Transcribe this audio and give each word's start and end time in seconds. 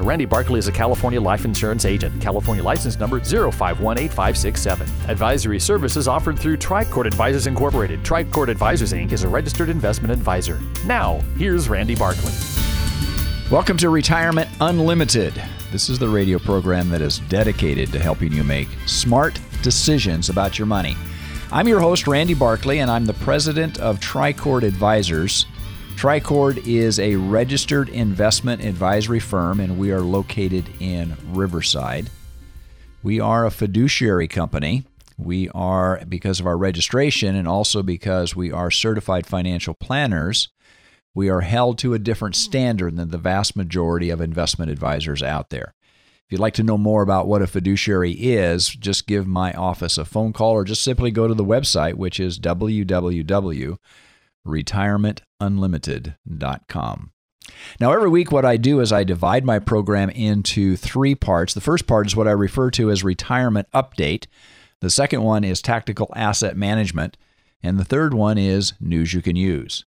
Randy 0.00 0.24
Barkley 0.24 0.58
is 0.58 0.66
a 0.66 0.72
California 0.72 1.20
life 1.20 1.44
insurance 1.44 1.84
agent. 1.84 2.20
California 2.22 2.62
license 2.62 2.98
number 2.98 3.20
0518567. 3.20 5.08
Advisory 5.08 5.60
services 5.60 6.08
offered 6.08 6.38
through 6.38 6.56
Tricord 6.56 7.06
Advisors 7.06 7.46
Incorporated. 7.46 8.02
Tricord 8.02 8.48
Advisors 8.48 8.92
Inc. 8.92 9.12
is 9.12 9.24
a 9.24 9.28
registered 9.28 9.68
investment 9.68 10.10
advisor. 10.10 10.58
Now, 10.86 11.20
here's 11.36 11.68
Randy 11.68 11.94
Barkley. 11.94 12.32
Welcome 13.50 13.76
to 13.78 13.90
Retirement 13.90 14.48
Unlimited. 14.60 15.34
This 15.70 15.88
is 15.88 15.98
the 15.98 16.08
radio 16.08 16.38
program 16.38 16.88
that 16.90 17.02
is 17.02 17.18
dedicated 17.28 17.92
to 17.92 17.98
helping 17.98 18.32
you 18.32 18.42
make 18.42 18.68
smart 18.86 19.38
decisions 19.62 20.28
about 20.28 20.58
your 20.58 20.66
money. 20.66 20.96
I'm 21.52 21.68
your 21.68 21.80
host, 21.80 22.06
Randy 22.06 22.34
Barkley, 22.34 22.78
and 22.78 22.90
I'm 22.90 23.06
the 23.06 23.12
president 23.12 23.78
of 23.80 23.98
Tricord 24.00 24.62
Advisors. 24.62 25.46
Tricord 25.96 26.66
is 26.66 26.98
a 26.98 27.16
registered 27.16 27.88
investment 27.90 28.64
advisory 28.64 29.20
firm, 29.20 29.60
and 29.60 29.78
we 29.78 29.92
are 29.92 30.00
located 30.00 30.64
in 30.80 31.16
Riverside. 31.26 32.08
We 33.02 33.20
are 33.20 33.44
a 33.44 33.50
fiduciary 33.50 34.26
company. 34.26 34.84
We 35.18 35.50
are, 35.50 36.02
because 36.08 36.40
of 36.40 36.46
our 36.46 36.56
registration 36.56 37.36
and 37.36 37.46
also 37.46 37.82
because 37.82 38.34
we 38.34 38.50
are 38.50 38.70
certified 38.70 39.26
financial 39.26 39.74
planners, 39.74 40.48
we 41.14 41.28
are 41.28 41.42
held 41.42 41.76
to 41.78 41.92
a 41.92 41.98
different 41.98 42.36
standard 42.36 42.96
than 42.96 43.10
the 43.10 43.18
vast 43.18 43.54
majority 43.54 44.08
of 44.08 44.20
investment 44.20 44.70
advisors 44.70 45.22
out 45.22 45.50
there. 45.50 45.74
If 46.26 46.32
you'd 46.32 46.40
like 46.40 46.54
to 46.54 46.62
know 46.62 46.78
more 46.78 47.02
about 47.02 47.26
what 47.26 47.42
a 47.42 47.46
fiduciary 47.46 48.12
is, 48.12 48.68
just 48.68 49.06
give 49.06 49.26
my 49.26 49.52
office 49.52 49.98
a 49.98 50.04
phone 50.04 50.32
call 50.32 50.52
or 50.52 50.64
just 50.64 50.82
simply 50.82 51.10
go 51.10 51.26
to 51.26 51.34
the 51.34 51.44
website, 51.44 51.94
which 51.94 52.18
is 52.20 52.38
www 52.38 53.76
retirementunlimited.com. 54.46 57.12
Now, 57.80 57.92
every 57.92 58.08
week, 58.08 58.32
what 58.32 58.44
I 58.44 58.56
do 58.56 58.80
is 58.80 58.92
I 58.92 59.04
divide 59.04 59.44
my 59.44 59.58
program 59.58 60.10
into 60.10 60.76
three 60.76 61.14
parts. 61.14 61.54
The 61.54 61.60
first 61.60 61.86
part 61.86 62.06
is 62.06 62.16
what 62.16 62.28
I 62.28 62.32
refer 62.32 62.70
to 62.72 62.90
as 62.90 63.02
retirement 63.02 63.68
update. 63.74 64.26
The 64.80 64.90
second 64.90 65.22
one 65.22 65.44
is 65.44 65.60
tactical 65.60 66.10
asset 66.14 66.56
management. 66.56 67.16
And 67.62 67.78
the 67.78 67.84
third 67.84 68.14
one 68.14 68.38
is 68.38 68.72
news 68.80 69.12
you 69.12 69.22
can 69.22 69.36
use. 69.36 69.84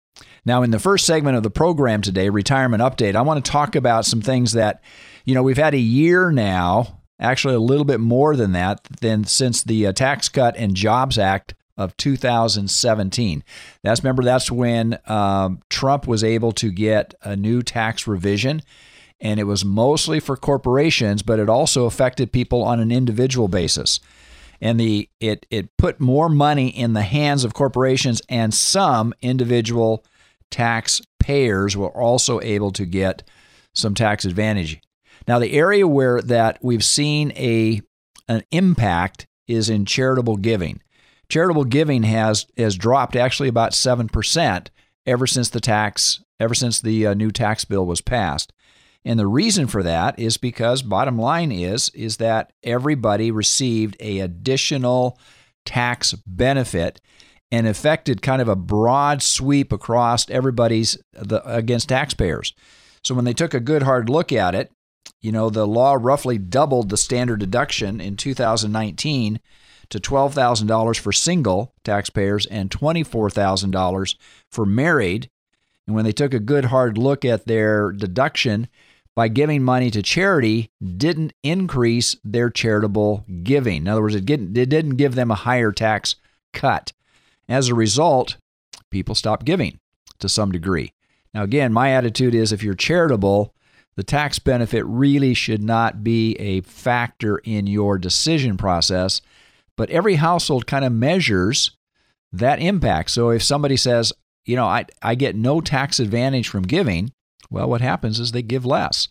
Now, 0.46 0.64
in 0.64 0.72
the 0.72 0.80
first 0.80 1.06
segment 1.06 1.38
of 1.38 1.44
the 1.44 1.50
program 1.50 2.02
today, 2.02 2.30
Retirement 2.30 2.82
Update, 2.82 3.16
I 3.16 3.22
want 3.22 3.44
to 3.44 3.52
talk 3.52 3.76
about 3.76 4.06
some 4.06 4.22
things 4.22 4.54
that, 4.54 4.82
you 5.26 5.36
know, 5.36 5.44
we've 5.44 5.58
had 5.58 5.74
a 5.74 5.80
year 5.80 6.32
now, 6.32 7.02
actually 7.20 7.56
a 7.56 7.60
little 7.60 7.86
bit 7.86 8.00
more 8.00 8.36
than 8.36 8.54
that, 8.54 8.84
than 9.02 9.26
since 9.26 9.62
the 9.62 9.88
uh, 9.88 9.92
Tax 9.92 10.30
Cut 10.30 10.56
and 10.56 10.74
Jobs 10.74 11.18
Act 11.18 11.54
of 11.78 11.96
2017. 11.98 13.44
That's 13.84 14.04
remember 14.04 14.24
that's 14.24 14.52
when 14.52 14.98
um, 15.06 15.62
Trump 15.70 16.08
was 16.08 16.24
able 16.24 16.52
to 16.54 16.72
get 16.72 17.14
a 17.22 17.36
new 17.36 17.62
tax 17.62 18.08
revision, 18.08 18.62
and 19.20 19.40
it 19.40 19.46
was 19.46 19.64
mostly 19.64 20.20
for 20.20 20.36
corporations, 20.36 21.22
but 21.22 21.40
it 21.40 21.50
also 21.50 21.86
affected 21.86 22.32
people 22.32 22.64
on 22.64 22.80
an 22.80 22.92
individual 22.92 23.48
basis. 23.48 24.00
And 24.60 24.80
the 24.80 25.08
it 25.20 25.46
it 25.52 25.78
put 25.78 26.00
more 26.00 26.30
money 26.30 26.70
in 26.70 26.94
the 26.94 27.04
hands 27.04 27.44
of 27.44 27.54
corporations, 27.54 28.22
and 28.28 28.54
some 28.54 29.14
individual 29.22 30.04
taxpayers 30.50 31.78
were 31.78 31.92
also 31.92 32.42
able 32.42 32.72
to 32.72 32.86
get 32.86 33.22
some 33.74 33.94
tax 33.94 34.26
advantage. 34.26 34.82
Now, 35.28 35.38
the 35.38 35.54
area 35.54 35.88
where 35.88 36.22
that 36.22 36.58
we've 36.64 36.84
seen 36.84 37.32
a 37.34 37.82
an 38.28 38.44
impact 38.52 39.28
is 39.48 39.70
in 39.70 39.86
charitable 39.86 40.38
giving 40.38 40.82
charitable 41.30 41.66
giving 41.66 42.04
has 42.04 42.46
has 42.58 42.76
dropped 42.76 43.16
actually 43.16 43.50
about 43.50 43.72
7% 43.72 44.68
ever 45.06 45.28
since 45.28 45.50
the 45.50 45.60
tax 45.60 46.24
ever 46.40 46.54
since 46.54 46.80
the 46.80 47.08
uh, 47.08 47.14
new 47.14 47.32
tax 47.32 47.66
bill 47.66 47.86
was 47.86 48.02
passed. 48.02 48.54
And 49.04 49.20
the 49.20 49.28
reason 49.28 49.68
for 49.68 49.82
that 49.84 50.20
is 50.20 50.38
because 50.38 50.82
bottom 50.82 51.18
line 51.18 51.52
is 51.52 51.90
is 51.90 52.18
that 52.18 52.52
everybody 52.64 53.32
received 53.32 53.96
a 54.00 54.20
additional 54.20 55.20
tax 55.66 56.14
benefit 56.26 57.00
and 57.52 57.66
affected 57.68 58.22
kind 58.22 58.42
of 58.42 58.50
a 58.50 58.56
broad 58.56 59.22
sweep 59.22 59.72
across 59.72 60.30
everybody's 60.30 60.98
the, 61.14 61.42
against 61.50 61.90
taxpayers. 61.90 62.54
So 63.04 63.16
when 63.16 63.26
they 63.26 63.34
took 63.34 63.54
a 63.54 63.62
good 63.62 63.84
hard 63.84 64.10
look 64.10 64.34
at 64.34 64.54
it, 64.54 64.72
you 65.22 65.32
know, 65.32 65.50
the 65.50 65.66
law 65.66 65.98
roughly 66.00 66.38
doubled 66.38 66.90
the 66.90 66.98
standard 66.98 67.40
deduction 67.40 68.02
in 68.02 68.18
2019 68.18 69.40
to 69.90 70.00
$12,000 70.00 71.00
for 71.00 71.12
single 71.12 71.74
taxpayers 71.84 72.46
and 72.46 72.70
$24,000 72.70 74.16
for 74.52 74.66
married. 74.66 75.30
And 75.86 75.96
when 75.96 76.06
they 76.06 76.12
took 76.12 76.34
a 76.34 76.40
good 76.40 76.66
hard 76.66 76.98
look 76.98 77.24
at 77.24 77.46
their 77.46 77.92
deduction 77.92 78.68
by 79.16 79.30
giving 79.30 79.64
money 79.64 79.90
to 79.92 80.04
charity, 80.04 80.70
didn't 80.82 81.34
increase 81.44 82.16
their 82.24 82.50
charitable 82.50 83.26
giving. 83.44 83.84
In 83.84 83.88
other 83.88 84.02
words, 84.02 84.16
it 84.16 84.26
didn't, 84.26 84.58
it 84.58 84.70
didn't 84.70 84.98
give 84.98 85.16
them 85.16 85.32
a 85.32 85.36
higher 85.36 85.72
tax 85.72 86.16
cut. 86.54 86.94
As 87.50 87.70
a 87.70 87.76
result, 87.76 88.38
people 88.92 89.16
stopped 89.16 89.46
giving 89.46 89.80
to 90.20 90.30
some 90.30 90.52
degree. 90.52 90.94
Now, 91.34 91.44
again, 91.44 91.72
my 91.72 91.92
attitude 91.92 92.36
is 92.36 92.52
if 92.52 92.64
you're 92.64 92.74
charitable, 92.74 93.54
the 93.96 94.04
tax 94.04 94.38
benefit 94.40 94.86
really 94.86 95.34
should 95.34 95.64
not 95.64 96.04
be 96.04 96.34
a 96.36 96.62
factor 96.62 97.40
in 97.40 97.68
your 97.68 97.98
decision 97.98 98.58
process 98.58 99.22
but 99.78 99.90
every 99.90 100.16
household 100.16 100.68
kind 100.68 100.84
of 100.84 100.92
measures 100.92 101.72
that 102.34 102.60
impact. 102.60 103.12
So 103.12 103.30
if 103.30 103.42
somebody 103.42 103.78
says, 103.78 104.12
you 104.46 104.56
know, 104.56 104.66
I, 104.66 104.86
I 105.02 105.16
get 105.16 105.36
no 105.36 105.62
tax 105.62 106.00
advantage 106.00 106.50
from 106.50 106.64
giving, 106.64 107.14
well, 107.50 107.70
what 107.70 107.82
happens 107.82 108.20
is 108.20 108.32
they 108.32 108.42
give 108.42 108.66
less 108.66 109.08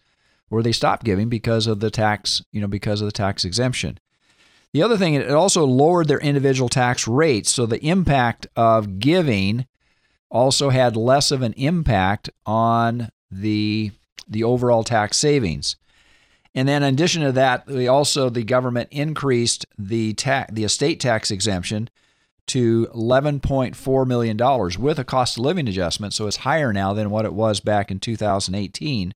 or 0.50 0.62
they 0.62 0.72
stop 0.72 1.04
giving 1.04 1.28
because 1.28 1.66
of 1.66 1.80
the 1.80 1.90
tax, 1.90 2.42
you 2.52 2.60
know, 2.60 2.66
because 2.66 3.00
of 3.00 3.06
the 3.06 3.12
tax 3.12 3.44
exemption. 3.44 3.98
The 4.72 4.82
other 4.82 4.98
thing, 4.98 5.14
it 5.14 5.30
also 5.30 5.64
lowered 5.64 6.08
their 6.08 6.20
individual 6.20 6.68
tax 6.68 7.08
rates. 7.08 7.50
So 7.50 7.64
the 7.64 7.84
impact 7.84 8.46
of 8.56 8.98
giving 8.98 9.66
also 10.30 10.70
had 10.70 10.96
less 10.96 11.30
of 11.30 11.42
an 11.42 11.54
impact 11.54 12.28
on 12.44 13.08
the, 13.30 13.92
the 14.28 14.44
overall 14.44 14.84
tax 14.84 15.16
savings. 15.16 15.76
And 16.56 16.66
then 16.66 16.82
in 16.82 16.94
addition 16.94 17.22
to 17.22 17.32
that, 17.32 17.66
we 17.66 17.86
also 17.86 18.30
the 18.30 18.42
government 18.42 18.88
increased 18.90 19.66
the 19.78 20.14
tax 20.14 20.50
the 20.52 20.64
estate 20.64 20.98
tax 20.98 21.30
exemption 21.30 21.90
to 22.46 22.86
$11.4 22.94 24.06
million 24.06 24.82
with 24.82 24.98
a 24.98 25.04
cost 25.04 25.36
of 25.36 25.44
living 25.44 25.68
adjustment. 25.68 26.14
So 26.14 26.26
it's 26.26 26.38
higher 26.38 26.72
now 26.72 26.94
than 26.94 27.10
what 27.10 27.24
it 27.24 27.34
was 27.34 27.60
back 27.60 27.90
in 27.90 28.00
2018. 28.00 29.12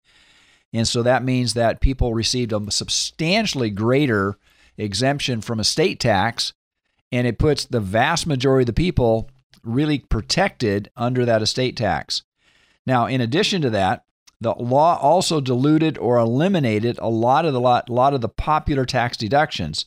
And 0.73 0.87
so 0.87 1.03
that 1.03 1.25
means 1.25 1.55
that 1.55 1.81
people 1.81 2.13
received 2.13 2.53
a 2.53 2.71
substantially 2.71 3.71
greater 3.71 4.37
exemption 4.77 5.41
from 5.41 5.61
estate 5.61 5.99
tax. 5.99 6.53
And 7.13 7.27
it 7.27 7.39
puts 7.39 7.65
the 7.65 7.81
vast 7.81 8.27
majority 8.27 8.63
of 8.63 8.67
the 8.67 8.73
people 8.73 9.31
really 9.65 10.01
protected 10.01 10.91
under 10.97 11.25
that 11.25 11.43
estate 11.43 11.77
tax. 11.77 12.23
Now, 12.87 13.07
in 13.07 13.21
addition 13.21 13.63
to 13.63 13.71
that, 13.71 14.05
the 14.41 14.55
law 14.55 14.99
also 14.99 15.41
diluted 15.41 15.99
or 15.99 16.17
eliminated 16.19 16.99
a 16.99 17.09
lot 17.09 17.45
of 17.45 17.53
the 17.53 17.61
lot, 17.61 17.91
lot 17.91 18.15
of 18.15 18.21
the 18.21 18.29
popular 18.29 18.87
tax 18.87 19.17
deductions, 19.17 19.87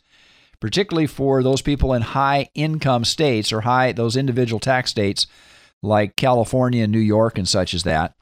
particularly 0.59 1.07
for 1.07 1.41
those 1.41 1.61
people 1.61 1.93
in 1.93 2.01
high 2.01 2.49
income 2.53 3.03
states 3.03 3.51
or 3.51 3.61
high 3.61 3.91
those 3.91 4.15
individual 4.15 4.59
tax 4.59 4.91
states 4.91 5.25
like 5.81 6.15
California, 6.15 6.87
New 6.87 6.99
York, 6.99 7.37
and 7.37 7.47
such 7.47 7.73
as 7.73 7.83
that. 7.83 8.13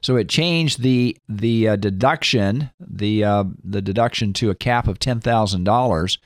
So 0.00 0.16
it 0.16 0.28
changed 0.28 0.82
the 0.82 1.16
the 1.28 1.68
uh, 1.68 1.76
deduction 1.76 2.70
the 2.80 3.24
uh, 3.24 3.44
the 3.62 3.82
deduction 3.82 4.32
to 4.34 4.50
a 4.50 4.54
cap 4.54 4.88
of 4.88 4.98
ten 4.98 5.20
thousand 5.20 5.64
dollars. 5.64 6.18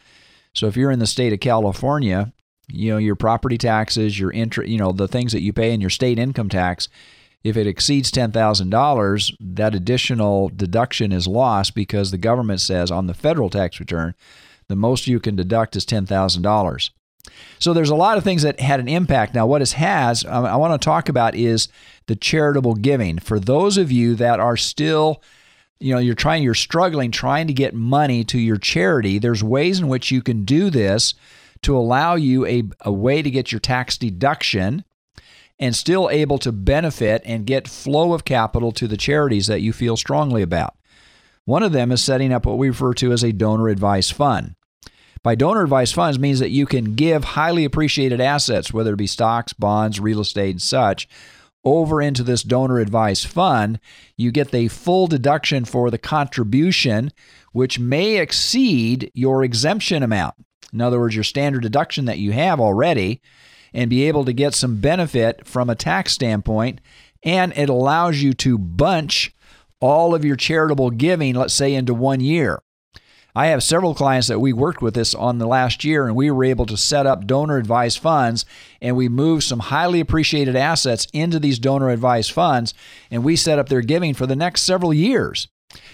So 0.54 0.66
if 0.66 0.76
you're 0.76 0.90
in 0.90 0.98
the 0.98 1.06
state 1.06 1.32
of 1.32 1.40
California, 1.40 2.32
you 2.68 2.92
know 2.92 2.98
your 2.98 3.16
property 3.16 3.58
taxes, 3.58 4.18
your 4.18 4.30
interest, 4.30 4.70
you 4.70 4.78
know 4.78 4.92
the 4.92 5.08
things 5.08 5.32
that 5.32 5.42
you 5.42 5.52
pay 5.52 5.72
in 5.72 5.80
your 5.80 5.90
state 5.90 6.18
income 6.18 6.48
tax 6.48 6.88
if 7.42 7.56
it 7.56 7.66
exceeds 7.66 8.10
$10,000, 8.10 9.36
that 9.40 9.74
additional 9.74 10.50
deduction 10.50 11.12
is 11.12 11.26
lost 11.26 11.74
because 11.74 12.10
the 12.10 12.18
government 12.18 12.60
says 12.60 12.90
on 12.90 13.06
the 13.06 13.14
federal 13.14 13.48
tax 13.48 13.80
return, 13.80 14.14
the 14.68 14.76
most 14.76 15.06
you 15.06 15.20
can 15.20 15.36
deduct 15.36 15.74
is 15.74 15.86
$10,000. 15.86 16.90
So 17.58 17.72
there's 17.72 17.90
a 17.90 17.94
lot 17.94 18.18
of 18.18 18.24
things 18.24 18.42
that 18.42 18.60
had 18.60 18.80
an 18.80 18.88
impact. 18.88 19.34
Now, 19.34 19.46
what 19.46 19.62
it 19.62 19.72
has, 19.72 20.24
I 20.24 20.56
want 20.56 20.80
to 20.80 20.84
talk 20.84 21.08
about 21.08 21.34
is 21.34 21.68
the 22.06 22.16
charitable 22.16 22.74
giving. 22.74 23.18
For 23.18 23.38
those 23.38 23.76
of 23.76 23.92
you 23.92 24.14
that 24.16 24.40
are 24.40 24.56
still 24.56 25.22
you 25.80 25.94
know 25.94 25.98
you're 26.00 26.14
trying 26.14 26.42
you're 26.42 26.54
struggling 26.54 27.10
trying 27.10 27.46
to 27.46 27.54
get 27.54 27.74
money 27.74 28.22
to 28.22 28.38
your 28.38 28.58
charity 28.58 29.18
there's 29.18 29.42
ways 29.42 29.80
in 29.80 29.88
which 29.88 30.10
you 30.10 30.22
can 30.22 30.44
do 30.44 30.68
this 30.68 31.14
to 31.62 31.76
allow 31.76 32.14
you 32.14 32.46
a, 32.46 32.62
a 32.82 32.92
way 32.92 33.22
to 33.22 33.30
get 33.30 33.50
your 33.50 33.60
tax 33.60 33.96
deduction 33.96 34.84
and 35.60 35.76
still 35.76 36.10
able 36.10 36.38
to 36.38 36.50
benefit 36.50 37.22
and 37.24 37.46
get 37.46 37.68
flow 37.68 38.12
of 38.12 38.24
capital 38.24 38.72
to 38.72 38.88
the 38.88 38.96
charities 38.96 39.46
that 39.46 39.60
you 39.60 39.72
feel 39.72 39.96
strongly 39.96 40.42
about. 40.42 40.74
One 41.44 41.62
of 41.62 41.72
them 41.72 41.92
is 41.92 42.02
setting 42.02 42.32
up 42.32 42.44
what 42.44 42.58
we 42.58 42.68
refer 42.68 42.94
to 42.94 43.12
as 43.12 43.22
a 43.22 43.32
donor 43.32 43.68
advice 43.68 44.10
fund. 44.10 44.56
By 45.22 45.36
donor 45.36 45.62
advice 45.62 45.92
funds 45.92 46.18
means 46.18 46.40
that 46.40 46.50
you 46.50 46.66
can 46.66 46.94
give 46.96 47.22
highly 47.22 47.64
appreciated 47.64 48.20
assets 48.20 48.72
whether 48.72 48.94
it 48.94 48.96
be 48.96 49.06
stocks 49.06 49.52
bonds 49.52 50.00
real 50.00 50.20
estate 50.20 50.50
and 50.50 50.62
such 50.62 51.06
over 51.64 52.00
into 52.00 52.22
this 52.22 52.42
donor 52.42 52.78
advice 52.78 53.24
fund, 53.24 53.78
you 54.16 54.30
get 54.30 54.50
the 54.50 54.68
full 54.68 55.06
deduction 55.06 55.64
for 55.64 55.90
the 55.90 55.98
contribution, 55.98 57.12
which 57.52 57.78
may 57.78 58.16
exceed 58.16 59.10
your 59.14 59.44
exemption 59.44 60.02
amount. 60.02 60.34
In 60.72 60.80
other 60.80 60.98
words, 60.98 61.14
your 61.14 61.24
standard 61.24 61.62
deduction 61.62 62.04
that 62.06 62.18
you 62.18 62.32
have 62.32 62.60
already, 62.60 63.20
and 63.72 63.90
be 63.90 64.04
able 64.04 64.24
to 64.24 64.32
get 64.32 64.54
some 64.54 64.80
benefit 64.80 65.46
from 65.46 65.70
a 65.70 65.74
tax 65.74 66.12
standpoint. 66.12 66.80
And 67.22 67.52
it 67.56 67.68
allows 67.68 68.22
you 68.22 68.32
to 68.34 68.58
bunch 68.58 69.34
all 69.80 70.14
of 70.14 70.24
your 70.24 70.36
charitable 70.36 70.90
giving, 70.90 71.34
let's 71.34 71.54
say, 71.54 71.74
into 71.74 71.94
one 71.94 72.20
year. 72.20 72.60
I 73.34 73.46
have 73.46 73.62
several 73.62 73.94
clients 73.94 74.26
that 74.26 74.40
we 74.40 74.52
worked 74.52 74.82
with 74.82 74.94
this 74.94 75.14
on 75.14 75.38
the 75.38 75.46
last 75.46 75.84
year, 75.84 76.06
and 76.06 76.16
we 76.16 76.30
were 76.30 76.44
able 76.44 76.66
to 76.66 76.76
set 76.76 77.06
up 77.06 77.26
donor 77.26 77.58
advised 77.58 78.00
funds, 78.00 78.44
and 78.80 78.96
we 78.96 79.08
moved 79.08 79.44
some 79.44 79.60
highly 79.60 80.00
appreciated 80.00 80.56
assets 80.56 81.06
into 81.12 81.38
these 81.38 81.58
donor 81.58 81.90
advised 81.90 82.32
funds, 82.32 82.74
and 83.10 83.22
we 83.22 83.36
set 83.36 83.58
up 83.58 83.68
their 83.68 83.82
giving 83.82 84.14
for 84.14 84.26
the 84.26 84.36
next 84.36 84.62
several 84.62 84.92
years. 84.92 85.48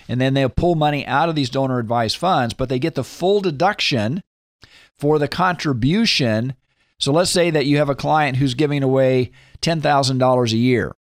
And 0.08 0.20
then 0.20 0.32
they'll 0.32 0.48
pull 0.48 0.74
money 0.76 1.06
out 1.06 1.28
of 1.28 1.34
these 1.34 1.50
donor 1.50 1.78
advised 1.78 2.16
funds, 2.16 2.54
but 2.54 2.70
they 2.70 2.78
get 2.78 2.94
the 2.94 3.04
full 3.04 3.40
deduction 3.40 4.22
for 4.98 5.18
the 5.18 5.28
contribution. 5.28 6.54
So 6.98 7.12
let's 7.12 7.30
say 7.30 7.50
that 7.50 7.66
you 7.66 7.78
have 7.78 7.88
a 7.88 7.94
client 7.94 8.38
who's 8.38 8.54
giving 8.54 8.82
away 8.82 9.30
$10,000 9.60 10.52
a 10.52 10.56
year. 10.56 10.96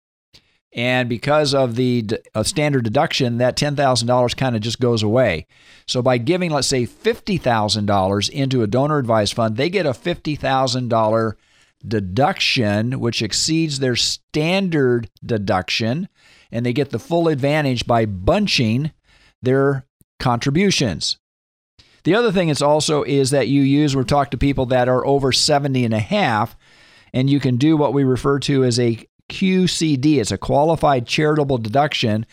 And 0.72 1.08
because 1.08 1.52
of 1.52 1.74
the 1.74 2.06
standard 2.42 2.84
deduction, 2.84 3.38
that 3.38 3.56
$10,000 3.56 4.36
kind 4.36 4.54
of 4.54 4.62
just 4.62 4.78
goes 4.78 5.02
away. 5.02 5.48
So 5.88 6.00
by 6.00 6.18
giving, 6.18 6.52
let's 6.52 6.68
say, 6.68 6.86
$50,000 6.86 8.30
into 8.30 8.62
a 8.62 8.68
donor 8.68 8.98
advised 8.98 9.34
fund, 9.34 9.56
they 9.56 9.68
get 9.68 9.84
a 9.84 9.90
$50,000 9.90 11.32
deduction, 11.84 13.00
which 13.00 13.20
exceeds 13.22 13.78
their 13.80 13.96
standard 13.96 15.10
deduction, 15.24 16.08
and 16.52 16.64
they 16.64 16.72
get 16.72 16.90
the 16.90 16.98
full 17.00 17.26
advantage 17.26 17.86
by 17.86 18.06
bunching 18.06 18.92
their 19.42 19.86
contributions. 20.20 21.18
The 22.04 22.14
other 22.14 22.32
thing 22.32 22.48
it's 22.48 22.62
also 22.62 23.02
is 23.02 23.30
that 23.30 23.48
you 23.48 23.62
use, 23.62 23.94
we've 23.94 24.06
talked 24.06 24.30
to 24.32 24.38
people 24.38 24.66
that 24.66 24.88
are 24.88 25.06
over 25.06 25.32
70 25.32 25.84
and 25.84 25.94
a 25.94 25.98
half, 26.00 26.56
and 27.12 27.28
you 27.28 27.40
can 27.40 27.56
do 27.56 27.76
what 27.76 27.92
we 27.92 28.04
refer 28.04 28.38
to 28.40 28.64
as 28.64 28.78
a 28.78 29.06
QCD. 29.28 30.18
It's 30.18 30.32
a 30.32 30.38
qualified 30.38 31.06
charitable 31.06 31.58
deduction 31.58 32.26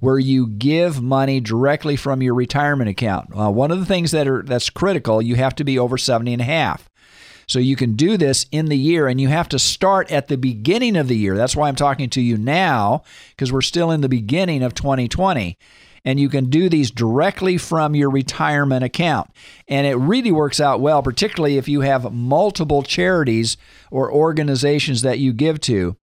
where 0.00 0.18
you 0.18 0.48
give 0.48 1.00
money 1.00 1.40
directly 1.40 1.94
from 1.94 2.22
your 2.22 2.34
retirement 2.34 2.90
account. 2.90 3.30
Uh, 3.36 3.50
one 3.50 3.70
of 3.70 3.78
the 3.78 3.86
things 3.86 4.10
that 4.10 4.26
are 4.26 4.42
that's 4.42 4.68
critical, 4.68 5.22
you 5.22 5.36
have 5.36 5.54
to 5.54 5.64
be 5.64 5.78
over 5.78 5.96
70 5.96 6.32
and 6.32 6.42
a 6.42 6.44
half. 6.44 6.90
So 7.46 7.58
you 7.58 7.76
can 7.76 7.94
do 7.94 8.16
this 8.16 8.46
in 8.50 8.66
the 8.66 8.76
year 8.76 9.06
and 9.06 9.20
you 9.20 9.28
have 9.28 9.48
to 9.50 9.58
start 9.58 10.10
at 10.10 10.28
the 10.28 10.36
beginning 10.36 10.96
of 10.96 11.08
the 11.08 11.16
year. 11.16 11.36
That's 11.36 11.54
why 11.54 11.68
I'm 11.68 11.76
talking 11.76 12.10
to 12.10 12.20
you 12.20 12.36
now 12.36 13.02
because 13.30 13.52
we're 13.52 13.62
still 13.62 13.90
in 13.90 14.00
the 14.00 14.08
beginning 14.08 14.62
of 14.62 14.74
2020 14.74 15.58
and 16.04 16.18
you 16.18 16.28
can 16.28 16.50
do 16.50 16.68
these 16.68 16.90
directly 16.90 17.56
from 17.56 17.94
your 17.94 18.10
retirement 18.10 18.84
account. 18.84 19.30
And 19.68 19.86
it 19.86 19.94
really 19.96 20.32
works 20.32 20.60
out 20.60 20.80
well, 20.80 21.02
particularly 21.02 21.58
if 21.58 21.68
you 21.68 21.82
have 21.82 22.12
multiple 22.12 22.82
charities 22.82 23.56
or 23.90 24.12
organizations 24.12 25.02
that 25.02 25.18
you 25.18 25.32
give 25.32 25.60
to. 25.60 25.96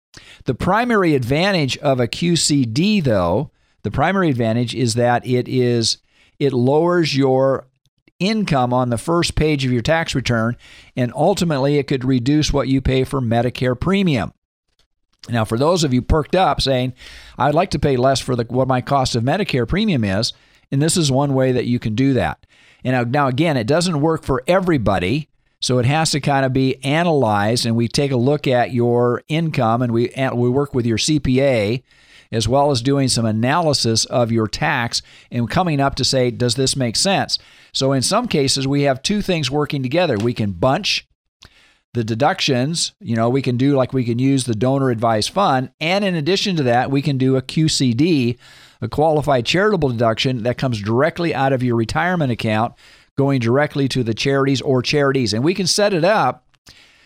The 0.45 0.55
primary 0.55 1.15
advantage 1.15 1.77
of 1.77 1.99
a 1.99 2.07
QCD, 2.07 3.03
though, 3.03 3.51
the 3.83 3.91
primary 3.91 4.29
advantage 4.29 4.75
is 4.75 4.95
that 4.95 5.25
it 5.25 5.47
is 5.47 5.99
it 6.39 6.53
lowers 6.53 7.15
your 7.15 7.67
income 8.19 8.73
on 8.73 8.89
the 8.89 8.97
first 8.97 9.35
page 9.35 9.65
of 9.65 9.71
your 9.71 9.81
tax 9.81 10.15
return, 10.15 10.57
and 10.95 11.13
ultimately 11.15 11.77
it 11.77 11.87
could 11.87 12.03
reduce 12.03 12.51
what 12.51 12.67
you 12.67 12.81
pay 12.81 13.03
for 13.03 13.21
Medicare 13.21 13.79
premium. 13.79 14.33
Now, 15.29 15.45
for 15.45 15.57
those 15.57 15.83
of 15.83 15.93
you 15.93 16.01
perked 16.01 16.35
up 16.35 16.61
saying, 16.61 16.93
I'd 17.37 17.53
like 17.53 17.71
to 17.71 17.79
pay 17.79 17.97
less 17.97 18.19
for 18.19 18.35
the, 18.35 18.45
what 18.45 18.67
my 18.67 18.81
cost 18.81 19.15
of 19.15 19.23
Medicare 19.23 19.67
premium 19.67 20.03
is, 20.03 20.33
and 20.71 20.81
this 20.81 20.97
is 20.97 21.11
one 21.11 21.33
way 21.33 21.51
that 21.51 21.65
you 21.65 21.79
can 21.79 21.95
do 21.95 22.13
that. 22.13 22.45
And 22.83 23.11
now, 23.11 23.27
again, 23.27 23.57
it 23.57 23.67
doesn't 23.67 24.01
work 24.01 24.23
for 24.23 24.43
everybody. 24.47 25.29
So 25.59 25.79
it 25.79 25.85
has 25.85 26.11
to 26.11 26.19
kind 26.19 26.45
of 26.45 26.53
be 26.53 26.83
analyzed, 26.83 27.65
and 27.65 27.75
we 27.75 27.87
take 27.87 28.11
a 28.11 28.17
look 28.17 28.47
at 28.47 28.73
your 28.73 29.23
income, 29.27 29.81
and 29.81 29.91
we 29.91 30.13
we 30.15 30.49
work 30.49 30.75
with 30.75 30.85
your 30.85 30.99
CPA, 30.99 31.81
as 32.31 32.47
well 32.47 32.69
as 32.69 32.81
doing 32.81 33.07
some 33.07 33.25
analysis 33.25 34.05
of 34.05 34.31
your 34.31 34.47
tax 34.47 35.01
and 35.31 35.49
coming 35.49 35.79
up 35.79 35.95
to 35.95 36.03
say, 36.03 36.29
does 36.29 36.55
this 36.55 36.75
make 36.75 36.95
sense? 36.95 37.39
So 37.73 37.91
in 37.91 38.01
some 38.01 38.27
cases, 38.27 38.67
we 38.67 38.83
have 38.83 39.01
two 39.01 39.21
things 39.21 39.49
working 39.49 39.81
together. 39.81 40.17
We 40.17 40.33
can 40.33 40.51
bunch 40.51 41.07
the 41.97 42.03
deductions. 42.03 42.93
You 43.01 43.15
know, 43.15 43.29
we 43.29 43.41
can 43.41 43.57
do 43.57 43.75
like 43.75 43.91
we 43.91 44.05
can 44.05 44.19
use 44.19 44.45
the 44.45 44.55
donor 44.55 44.89
advised 44.89 45.31
fund, 45.31 45.71
and 45.81 46.05
in 46.05 46.15
addition 46.15 46.55
to 46.57 46.63
that, 46.63 46.89
we 46.91 47.01
can 47.01 47.17
do 47.17 47.35
a 47.35 47.41
QCD, 47.41 48.37
a 48.81 48.87
qualified 48.87 49.45
charitable 49.45 49.89
deduction 49.89 50.43
that 50.43 50.57
comes 50.57 50.81
directly 50.81 51.33
out 51.35 51.53
of 51.53 51.63
your 51.63 51.75
retirement 51.75 52.31
account 52.31 52.73
going 53.17 53.39
directly 53.39 53.87
to 53.89 54.03
the 54.03 54.13
charities 54.13 54.61
or 54.61 54.81
charities. 54.81 55.33
And 55.33 55.43
we 55.43 55.53
can 55.53 55.67
set 55.67 55.93
it 55.93 56.03
up. 56.03 56.45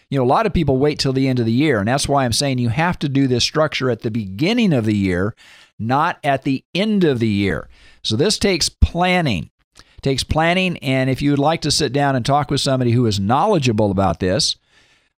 You 0.09 0.17
know, 0.17 0.25
a 0.25 0.27
lot 0.27 0.45
of 0.45 0.53
people 0.53 0.77
wait 0.77 0.99
till 0.99 1.13
the 1.13 1.29
end 1.29 1.39
of 1.39 1.45
the 1.45 1.53
year. 1.53 1.79
And 1.79 1.87
that's 1.87 2.07
why 2.07 2.25
I'm 2.25 2.33
saying 2.33 2.57
you 2.57 2.67
have 2.67 2.99
to 2.99 3.07
do 3.07 3.27
this 3.27 3.45
structure 3.45 3.89
at 3.89 4.01
the 4.01 4.11
beginning 4.11 4.73
of 4.73 4.83
the 4.83 4.95
year, 4.95 5.35
not 5.79 6.19
at 6.21 6.43
the 6.43 6.65
end 6.75 7.05
of 7.05 7.19
the 7.19 7.29
year. 7.29 7.69
So 8.03 8.17
this 8.17 8.37
takes 8.37 8.67
planning. 8.67 9.49
Takes 10.01 10.25
planning. 10.25 10.77
And 10.79 11.09
if 11.09 11.21
you 11.21 11.29
would 11.29 11.39
like 11.39 11.61
to 11.61 11.71
sit 11.71 11.93
down 11.93 12.17
and 12.17 12.25
talk 12.25 12.51
with 12.51 12.59
somebody 12.59 12.91
who 12.91 13.05
is 13.05 13.21
knowledgeable 13.21 13.89
about 13.89 14.19
this, 14.19 14.57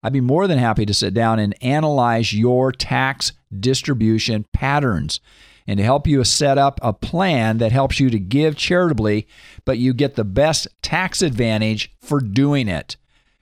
I'd 0.03 0.13
be 0.13 0.21
more 0.21 0.47
than 0.47 0.57
happy 0.57 0.85
to 0.85 0.93
sit 0.93 1.13
down 1.13 1.39
and 1.39 1.55
analyze 1.63 2.33
your 2.33 2.71
tax 2.71 3.31
distribution 3.57 4.45
patterns 4.51 5.19
and 5.65 5.77
to 5.77 5.83
help 5.83 6.07
you 6.07 6.21
set 6.25 6.57
up 6.57 6.77
a 6.81 6.91
plan 6.91 7.59
that 7.59 7.71
helps 7.71 7.99
you 7.99 8.09
to 8.09 8.19
give 8.19 8.57
charitably, 8.57 9.27
but 9.63 9.77
you 9.77 9.93
get 9.93 10.15
the 10.15 10.25
best 10.25 10.67
tax 10.81 11.21
advantage 11.21 11.91
for 12.01 12.19
doing 12.19 12.67
it. 12.67 12.97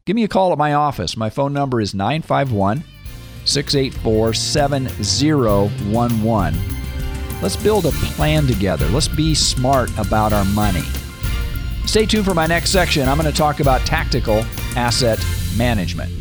Give 0.05 0.15
me 0.15 0.24
a 0.24 0.27
call 0.27 0.51
at 0.51 0.57
my 0.57 0.74
office. 0.74 1.17
My 1.17 1.31
phone 1.31 1.53
number 1.53 1.81
is 1.81 1.95
951 1.95 2.83
684 3.45 4.33
7011. 4.35 6.59
Let's 7.41 7.55
build 7.55 7.88
a 7.88 7.91
plan 7.91 8.45
together. 8.45 8.88
Let's 8.89 9.07
be 9.07 9.33
smart 9.33 9.89
about 9.97 10.31
our 10.31 10.45
money. 10.45 10.83
Stay 11.85 12.05
tuned 12.05 12.25
for 12.25 12.35
my 12.35 12.45
next 12.45 12.71
section. 12.71 13.09
I'm 13.09 13.17
going 13.17 13.31
to 13.31 13.35
talk 13.35 13.59
about 13.59 13.81
tactical 13.81 14.45
asset 14.75 15.19
management. 15.57 16.20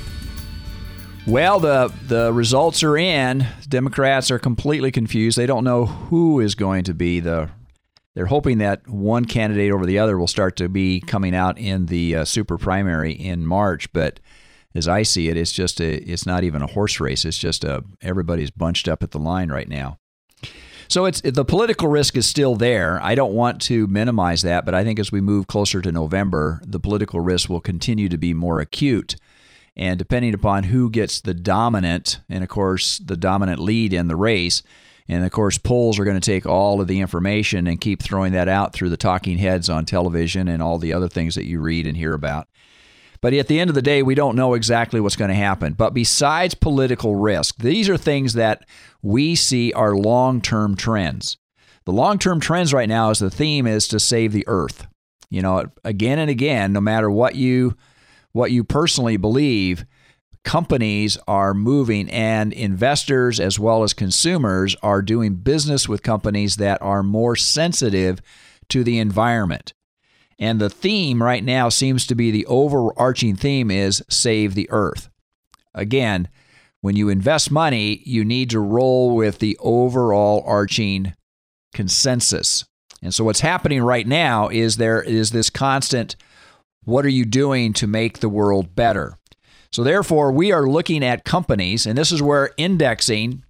Well, 1.27 1.59
the 1.59 1.93
the 2.07 2.33
results 2.33 2.83
are 2.83 2.97
in. 2.97 3.45
Democrats 3.69 4.31
are 4.31 4.39
completely 4.39 4.91
confused. 4.91 5.37
They 5.37 5.45
don't 5.45 5.63
know 5.63 5.85
who 5.85 6.39
is 6.39 6.55
going 6.55 6.83
to 6.85 6.95
be 6.95 7.19
the. 7.19 7.49
They're 8.15 8.25
hoping 8.25 8.57
that 8.57 8.87
one 8.87 9.25
candidate 9.25 9.71
over 9.71 9.85
the 9.85 9.99
other 9.99 10.17
will 10.17 10.27
start 10.27 10.57
to 10.57 10.67
be 10.67 10.99
coming 10.99 11.35
out 11.35 11.57
in 11.57 11.85
the 11.85 12.17
uh, 12.17 12.25
super 12.25 12.57
primary 12.57 13.13
in 13.13 13.45
March. 13.45 13.93
But 13.93 14.19
as 14.75 14.87
I 14.87 15.03
see 15.03 15.29
it, 15.29 15.37
it's 15.37 15.51
just 15.51 15.79
a. 15.79 15.97
It's 15.97 16.25
not 16.25 16.43
even 16.43 16.63
a 16.63 16.67
horse 16.67 16.99
race. 16.99 17.23
It's 17.23 17.37
just 17.37 17.63
a. 17.63 17.83
Everybody's 18.01 18.51
bunched 18.51 18.87
up 18.87 19.03
at 19.03 19.11
the 19.11 19.19
line 19.19 19.49
right 19.51 19.69
now. 19.69 19.99
So 20.87 21.05
it's 21.05 21.21
the 21.21 21.45
political 21.45 21.87
risk 21.87 22.17
is 22.17 22.27
still 22.27 22.55
there. 22.55 22.99
I 23.01 23.13
don't 23.15 23.33
want 23.33 23.61
to 23.61 23.87
minimize 23.87 24.41
that, 24.41 24.65
but 24.65 24.73
I 24.73 24.83
think 24.83 24.99
as 24.99 25.11
we 25.11 25.21
move 25.21 25.47
closer 25.47 25.81
to 25.81 25.91
November, 25.91 26.61
the 26.65 26.79
political 26.79 27.21
risk 27.21 27.47
will 27.47 27.61
continue 27.61 28.09
to 28.09 28.17
be 28.17 28.33
more 28.33 28.59
acute. 28.59 29.15
And 29.75 29.97
depending 29.97 30.33
upon 30.33 30.63
who 30.63 30.89
gets 30.89 31.21
the 31.21 31.33
dominant, 31.33 32.19
and 32.29 32.43
of 32.43 32.49
course, 32.49 32.97
the 32.99 33.17
dominant 33.17 33.59
lead 33.59 33.93
in 33.93 34.07
the 34.07 34.15
race, 34.15 34.63
and 35.07 35.25
of 35.25 35.31
course, 35.31 35.57
polls 35.57 35.99
are 35.99 36.05
going 36.05 36.19
to 36.19 36.25
take 36.25 36.45
all 36.45 36.81
of 36.81 36.87
the 36.87 36.99
information 36.99 37.67
and 37.67 37.81
keep 37.81 38.01
throwing 38.01 38.33
that 38.33 38.47
out 38.47 38.73
through 38.73 38.89
the 38.89 38.97
talking 38.97 39.37
heads 39.37 39.69
on 39.69 39.85
television 39.85 40.47
and 40.47 40.61
all 40.61 40.77
the 40.77 40.93
other 40.93 41.09
things 41.09 41.35
that 41.35 41.45
you 41.45 41.59
read 41.59 41.87
and 41.87 41.97
hear 41.97 42.13
about. 42.13 42.47
But 43.21 43.33
at 43.33 43.47
the 43.47 43.59
end 43.59 43.69
of 43.69 43.75
the 43.75 43.81
day, 43.83 44.01
we 44.01 44.15
don't 44.15 44.35
know 44.35 44.55
exactly 44.55 44.99
what's 44.99 45.15
going 45.15 45.29
to 45.29 45.35
happen. 45.35 45.73
But 45.73 45.93
besides 45.93 46.55
political 46.55 47.15
risk, 47.15 47.57
these 47.57 47.87
are 47.87 47.97
things 47.97 48.33
that 48.33 48.65
we 49.01 49.35
see 49.35 49.71
are 49.73 49.95
long 49.95 50.41
term 50.41 50.75
trends. 50.75 51.37
The 51.85 51.91
long 51.91 52.17
term 52.17 52.39
trends 52.39 52.73
right 52.73 52.89
now 52.89 53.09
is 53.11 53.19
the 53.19 53.29
theme 53.29 53.67
is 53.67 53.87
to 53.89 53.99
save 53.99 54.31
the 54.33 54.47
earth. 54.47 54.87
You 55.29 55.41
know, 55.41 55.65
again 55.83 56.19
and 56.19 56.29
again, 56.29 56.73
no 56.73 56.81
matter 56.81 57.09
what 57.09 57.35
you 57.35 57.77
what 58.31 58.51
you 58.51 58.63
personally 58.63 59.17
believe, 59.17 59.85
companies 60.43 61.17
are 61.27 61.53
moving 61.53 62.09
and 62.09 62.51
investors 62.53 63.39
as 63.39 63.59
well 63.59 63.83
as 63.83 63.93
consumers 63.93 64.75
are 64.81 65.01
doing 65.01 65.35
business 65.35 65.87
with 65.87 66.03
companies 66.03 66.55
that 66.55 66.81
are 66.81 67.03
more 67.03 67.35
sensitive 67.35 68.21
to 68.69 68.83
the 68.83 68.97
environment. 68.97 69.73
And 70.39 70.59
the 70.59 70.69
theme 70.69 71.21
right 71.21 71.43
now 71.43 71.69
seems 71.69 72.07
to 72.07 72.15
be 72.15 72.31
the 72.31 72.47
overarching 72.47 73.35
theme 73.35 73.69
is 73.69 74.03
save 74.09 74.55
the 74.55 74.69
earth. 74.71 75.09
Again, 75.75 76.27
when 76.81 76.95
you 76.95 77.09
invest 77.09 77.51
money, 77.51 78.01
you 78.05 78.25
need 78.25 78.49
to 78.49 78.59
roll 78.59 79.15
with 79.15 79.37
the 79.37 79.55
overall 79.59 80.43
arching 80.47 81.13
consensus. 81.73 82.65
And 83.03 83.13
so 83.13 83.23
what's 83.23 83.41
happening 83.41 83.83
right 83.83 84.07
now 84.07 84.49
is 84.49 84.77
there 84.77 85.01
is 85.01 85.29
this 85.29 85.51
constant 85.51 86.15
what 86.83 87.05
are 87.05 87.09
you 87.09 87.25
doing 87.25 87.73
to 87.73 87.87
make 87.87 88.19
the 88.19 88.29
world 88.29 88.75
better? 88.75 89.17
So 89.71 89.83
therefore, 89.83 90.31
we 90.31 90.51
are 90.51 90.67
looking 90.67 91.03
at 91.03 91.23
companies 91.23 91.85
and 91.85 91.97
this 91.97 92.11
is 92.11 92.21
where 92.21 92.51
indexing 92.57 93.43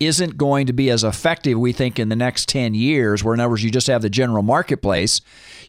isn't 0.00 0.36
going 0.36 0.66
to 0.66 0.72
be 0.72 0.90
as 0.90 1.02
effective, 1.02 1.58
we 1.58 1.72
think, 1.72 1.98
in 1.98 2.08
the 2.08 2.16
next 2.16 2.48
10 2.48 2.74
years, 2.74 3.24
where 3.24 3.34
in 3.34 3.40
other 3.40 3.50
words, 3.50 3.64
you 3.64 3.70
just 3.70 3.88
have 3.88 4.00
the 4.00 4.08
general 4.08 4.44
marketplace. 4.44 5.20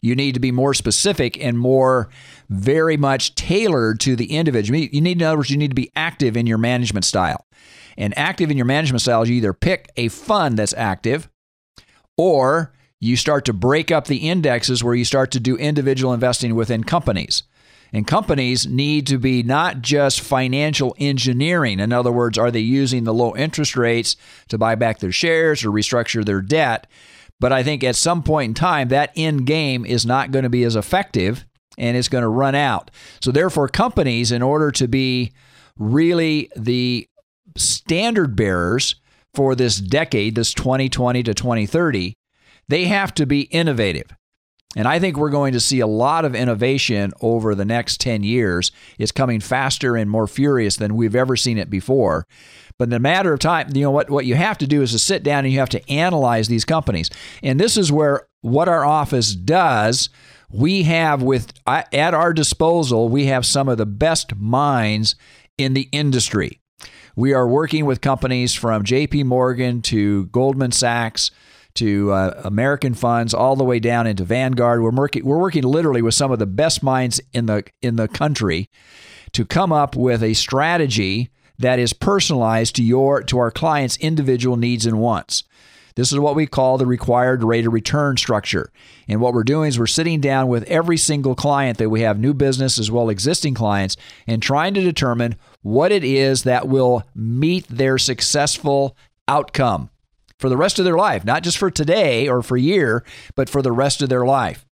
You 0.02 0.14
need 0.14 0.34
to 0.34 0.40
be 0.40 0.52
more 0.52 0.72
specific 0.72 1.42
and 1.42 1.58
more 1.58 2.08
very 2.48 2.96
much 2.96 3.34
tailored 3.34 3.98
to 4.00 4.14
the 4.14 4.36
individual. 4.36 4.78
You 4.78 5.00
need, 5.00 5.20
in 5.20 5.26
other 5.26 5.38
words, 5.38 5.50
you 5.50 5.56
need 5.56 5.72
to 5.72 5.74
be 5.74 5.90
active 5.96 6.36
in 6.36 6.46
your 6.46 6.58
management 6.58 7.04
style. 7.04 7.44
And 7.98 8.16
active 8.16 8.50
in 8.50 8.56
your 8.56 8.66
management 8.66 9.02
style 9.02 9.22
is 9.22 9.30
you 9.30 9.36
either 9.36 9.52
pick 9.52 9.90
a 9.96 10.08
fund 10.08 10.58
that's 10.58 10.74
active 10.74 11.28
or 12.16 12.72
you 13.00 13.16
start 13.16 13.46
to 13.46 13.52
break 13.52 13.90
up 13.90 14.06
the 14.06 14.28
indexes 14.28 14.84
where 14.84 14.94
you 14.94 15.04
start 15.04 15.30
to 15.32 15.40
do 15.40 15.56
individual 15.56 16.12
investing 16.12 16.54
within 16.54 16.84
companies. 16.84 17.42
And 17.92 18.06
companies 18.06 18.66
need 18.66 19.06
to 19.08 19.18
be 19.18 19.42
not 19.42 19.80
just 19.80 20.20
financial 20.20 20.94
engineering. 20.98 21.80
In 21.80 21.92
other 21.92 22.12
words, 22.12 22.38
are 22.38 22.50
they 22.50 22.60
using 22.60 23.04
the 23.04 23.14
low 23.14 23.34
interest 23.34 23.76
rates 23.76 24.16
to 24.48 24.58
buy 24.58 24.76
back 24.76 24.98
their 24.98 25.10
shares 25.10 25.64
or 25.64 25.70
restructure 25.70 26.24
their 26.24 26.40
debt? 26.40 26.86
But 27.40 27.52
I 27.52 27.62
think 27.62 27.82
at 27.82 27.96
some 27.96 28.22
point 28.22 28.50
in 28.50 28.54
time, 28.54 28.88
that 28.88 29.12
end 29.16 29.46
game 29.46 29.84
is 29.84 30.06
not 30.06 30.30
going 30.30 30.42
to 30.44 30.50
be 30.50 30.62
as 30.62 30.76
effective 30.76 31.46
and 31.78 31.96
it's 31.96 32.08
going 32.08 32.22
to 32.22 32.28
run 32.28 32.54
out. 32.54 32.90
So, 33.20 33.32
therefore, 33.32 33.66
companies, 33.66 34.30
in 34.30 34.42
order 34.42 34.70
to 34.72 34.86
be 34.86 35.32
really 35.78 36.50
the 36.54 37.08
standard 37.56 38.36
bearers 38.36 38.96
for 39.34 39.54
this 39.54 39.78
decade, 39.78 40.34
this 40.34 40.52
2020 40.52 41.22
to 41.22 41.34
2030, 41.34 42.14
they 42.70 42.84
have 42.86 43.12
to 43.14 43.26
be 43.26 43.42
innovative. 43.42 44.14
And 44.76 44.86
I 44.86 45.00
think 45.00 45.16
we're 45.16 45.30
going 45.30 45.52
to 45.54 45.60
see 45.60 45.80
a 45.80 45.86
lot 45.86 46.24
of 46.24 46.36
innovation 46.36 47.12
over 47.20 47.56
the 47.56 47.64
next 47.64 48.00
10 48.00 48.22
years. 48.22 48.70
It's 48.98 49.10
coming 49.10 49.40
faster 49.40 49.96
and 49.96 50.08
more 50.08 50.28
furious 50.28 50.76
than 50.76 50.94
we've 50.94 51.16
ever 51.16 51.36
seen 51.36 51.58
it 51.58 51.68
before. 51.68 52.26
But 52.78 52.88
in 52.88 52.94
a 52.94 53.00
matter 53.00 53.32
of 53.32 53.40
time, 53.40 53.68
you 53.74 53.82
know 53.82 53.90
what 53.90 54.08
what 54.08 54.24
you 54.24 54.36
have 54.36 54.56
to 54.58 54.66
do 54.66 54.80
is 54.80 54.92
to 54.92 54.98
sit 54.98 55.22
down 55.22 55.44
and 55.44 55.52
you 55.52 55.58
have 55.58 55.68
to 55.70 55.90
analyze 55.90 56.48
these 56.48 56.64
companies. 56.64 57.10
And 57.42 57.58
this 57.60 57.76
is 57.76 57.92
where 57.92 58.26
what 58.40 58.68
our 58.68 58.86
office 58.86 59.34
does, 59.34 60.08
we 60.48 60.84
have 60.84 61.22
with 61.22 61.52
at 61.66 62.14
our 62.14 62.32
disposal, 62.32 63.08
we 63.08 63.26
have 63.26 63.44
some 63.44 63.68
of 63.68 63.76
the 63.76 63.86
best 63.86 64.34
minds 64.36 65.14
in 65.58 65.74
the 65.74 65.88
industry. 65.92 66.60
We 67.16 67.34
are 67.34 67.46
working 67.46 67.84
with 67.84 68.00
companies 68.00 68.54
from 68.54 68.84
JP 68.84 69.24
Morgan 69.24 69.82
to 69.82 70.26
Goldman 70.26 70.72
Sachs 70.72 71.32
to 71.74 72.12
uh, 72.12 72.40
American 72.44 72.94
funds, 72.94 73.34
all 73.34 73.56
the 73.56 73.64
way 73.64 73.78
down 73.78 74.06
into 74.06 74.24
Vanguard. 74.24 74.82
We're 74.82 74.90
working, 74.90 75.24
we're 75.24 75.38
working 75.38 75.62
literally 75.62 76.02
with 76.02 76.14
some 76.14 76.32
of 76.32 76.38
the 76.38 76.46
best 76.46 76.82
minds 76.82 77.20
in 77.32 77.46
the 77.46 77.64
in 77.82 77.96
the 77.96 78.08
country 78.08 78.68
to 79.32 79.44
come 79.44 79.72
up 79.72 79.96
with 79.96 80.22
a 80.22 80.34
strategy 80.34 81.30
that 81.58 81.78
is 81.78 81.92
personalized 81.92 82.76
to 82.76 82.82
your 82.82 83.22
to 83.22 83.38
our 83.38 83.50
clients' 83.50 83.96
individual 83.98 84.56
needs 84.56 84.86
and 84.86 84.98
wants. 84.98 85.44
This 85.96 86.12
is 86.12 86.18
what 86.18 86.36
we 86.36 86.46
call 86.46 86.78
the 86.78 86.86
required 86.86 87.42
rate 87.42 87.66
of 87.66 87.72
return 87.72 88.16
structure. 88.16 88.72
And 89.08 89.20
what 89.20 89.34
we're 89.34 89.44
doing 89.44 89.68
is 89.68 89.78
we're 89.78 89.86
sitting 89.86 90.20
down 90.20 90.48
with 90.48 90.62
every 90.64 90.96
single 90.96 91.34
client 91.34 91.78
that 91.78 91.90
we 91.90 92.02
have 92.02 92.18
new 92.18 92.32
business 92.32 92.78
as 92.78 92.90
well 92.90 93.08
existing 93.08 93.54
clients 93.54 93.96
and 94.26 94.42
trying 94.42 94.74
to 94.74 94.82
determine 94.82 95.36
what 95.62 95.92
it 95.92 96.04
is 96.04 96.44
that 96.44 96.68
will 96.68 97.02
meet 97.14 97.66
their 97.68 97.98
successful 97.98 98.96
outcome 99.28 99.90
for 100.40 100.48
the 100.48 100.56
rest 100.56 100.78
of 100.78 100.84
their 100.84 100.96
life, 100.96 101.24
not 101.24 101.42
just 101.42 101.58
for 101.58 101.70
today 101.70 102.26
or 102.26 102.42
for 102.42 102.56
a 102.56 102.60
year, 102.60 103.04
but 103.34 103.48
for 103.48 103.62
the 103.62 103.72
rest 103.72 104.00
of 104.02 104.08
their 104.08 104.24
life. 104.24 104.66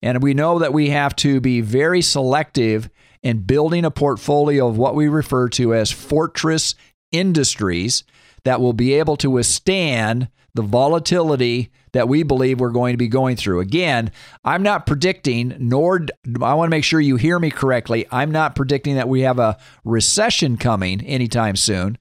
And 0.00 0.22
we 0.22 0.32
know 0.32 0.58
that 0.60 0.72
we 0.72 0.90
have 0.90 1.14
to 1.16 1.40
be 1.40 1.60
very 1.60 2.02
selective 2.02 2.88
in 3.22 3.42
building 3.42 3.84
a 3.84 3.90
portfolio 3.90 4.66
of 4.66 4.78
what 4.78 4.94
we 4.94 5.08
refer 5.08 5.48
to 5.50 5.74
as 5.74 5.90
fortress 5.90 6.74
industries 7.10 8.04
that 8.44 8.60
will 8.60 8.72
be 8.72 8.94
able 8.94 9.16
to 9.16 9.30
withstand 9.30 10.28
the 10.54 10.62
volatility 10.62 11.70
that 11.92 12.08
we 12.08 12.22
believe 12.22 12.60
we're 12.60 12.70
going 12.70 12.92
to 12.92 12.98
be 12.98 13.08
going 13.08 13.36
through. 13.36 13.60
Again, 13.60 14.10
I'm 14.44 14.62
not 14.62 14.86
predicting, 14.86 15.54
nor 15.58 16.06
I 16.40 16.54
want 16.54 16.68
to 16.68 16.70
make 16.70 16.84
sure 16.84 17.00
you 17.00 17.16
hear 17.16 17.38
me 17.38 17.50
correctly. 17.50 18.06
I'm 18.10 18.30
not 18.30 18.54
predicting 18.54 18.96
that 18.96 19.08
we 19.08 19.22
have 19.22 19.38
a 19.38 19.58
recession 19.84 20.56
coming 20.56 21.00
anytime 21.02 21.56
soon. 21.56 21.98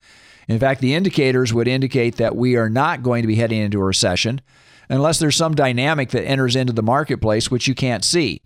In 0.52 0.60
fact, 0.60 0.82
the 0.82 0.94
indicators 0.94 1.54
would 1.54 1.70
indicate 1.70 2.18
that 2.18 2.36
we 2.36 2.58
are 2.58 2.70
not 2.70 3.04
going 3.04 3.22
to 3.22 3.28
be 3.28 3.36
heading 3.36 3.62
into 3.62 3.80
a 3.80 3.86
recession 3.86 4.42
unless 4.90 5.18
there's 5.18 5.38
some 5.38 5.56
dynamic 5.56 6.10
that 6.10 6.26
enters 6.26 6.58
into 6.58 6.74
the 6.74 6.84
marketplace 6.84 7.50
which 7.50 7.70
you 7.70 7.74
can't 7.74 8.04
see. 8.04 8.42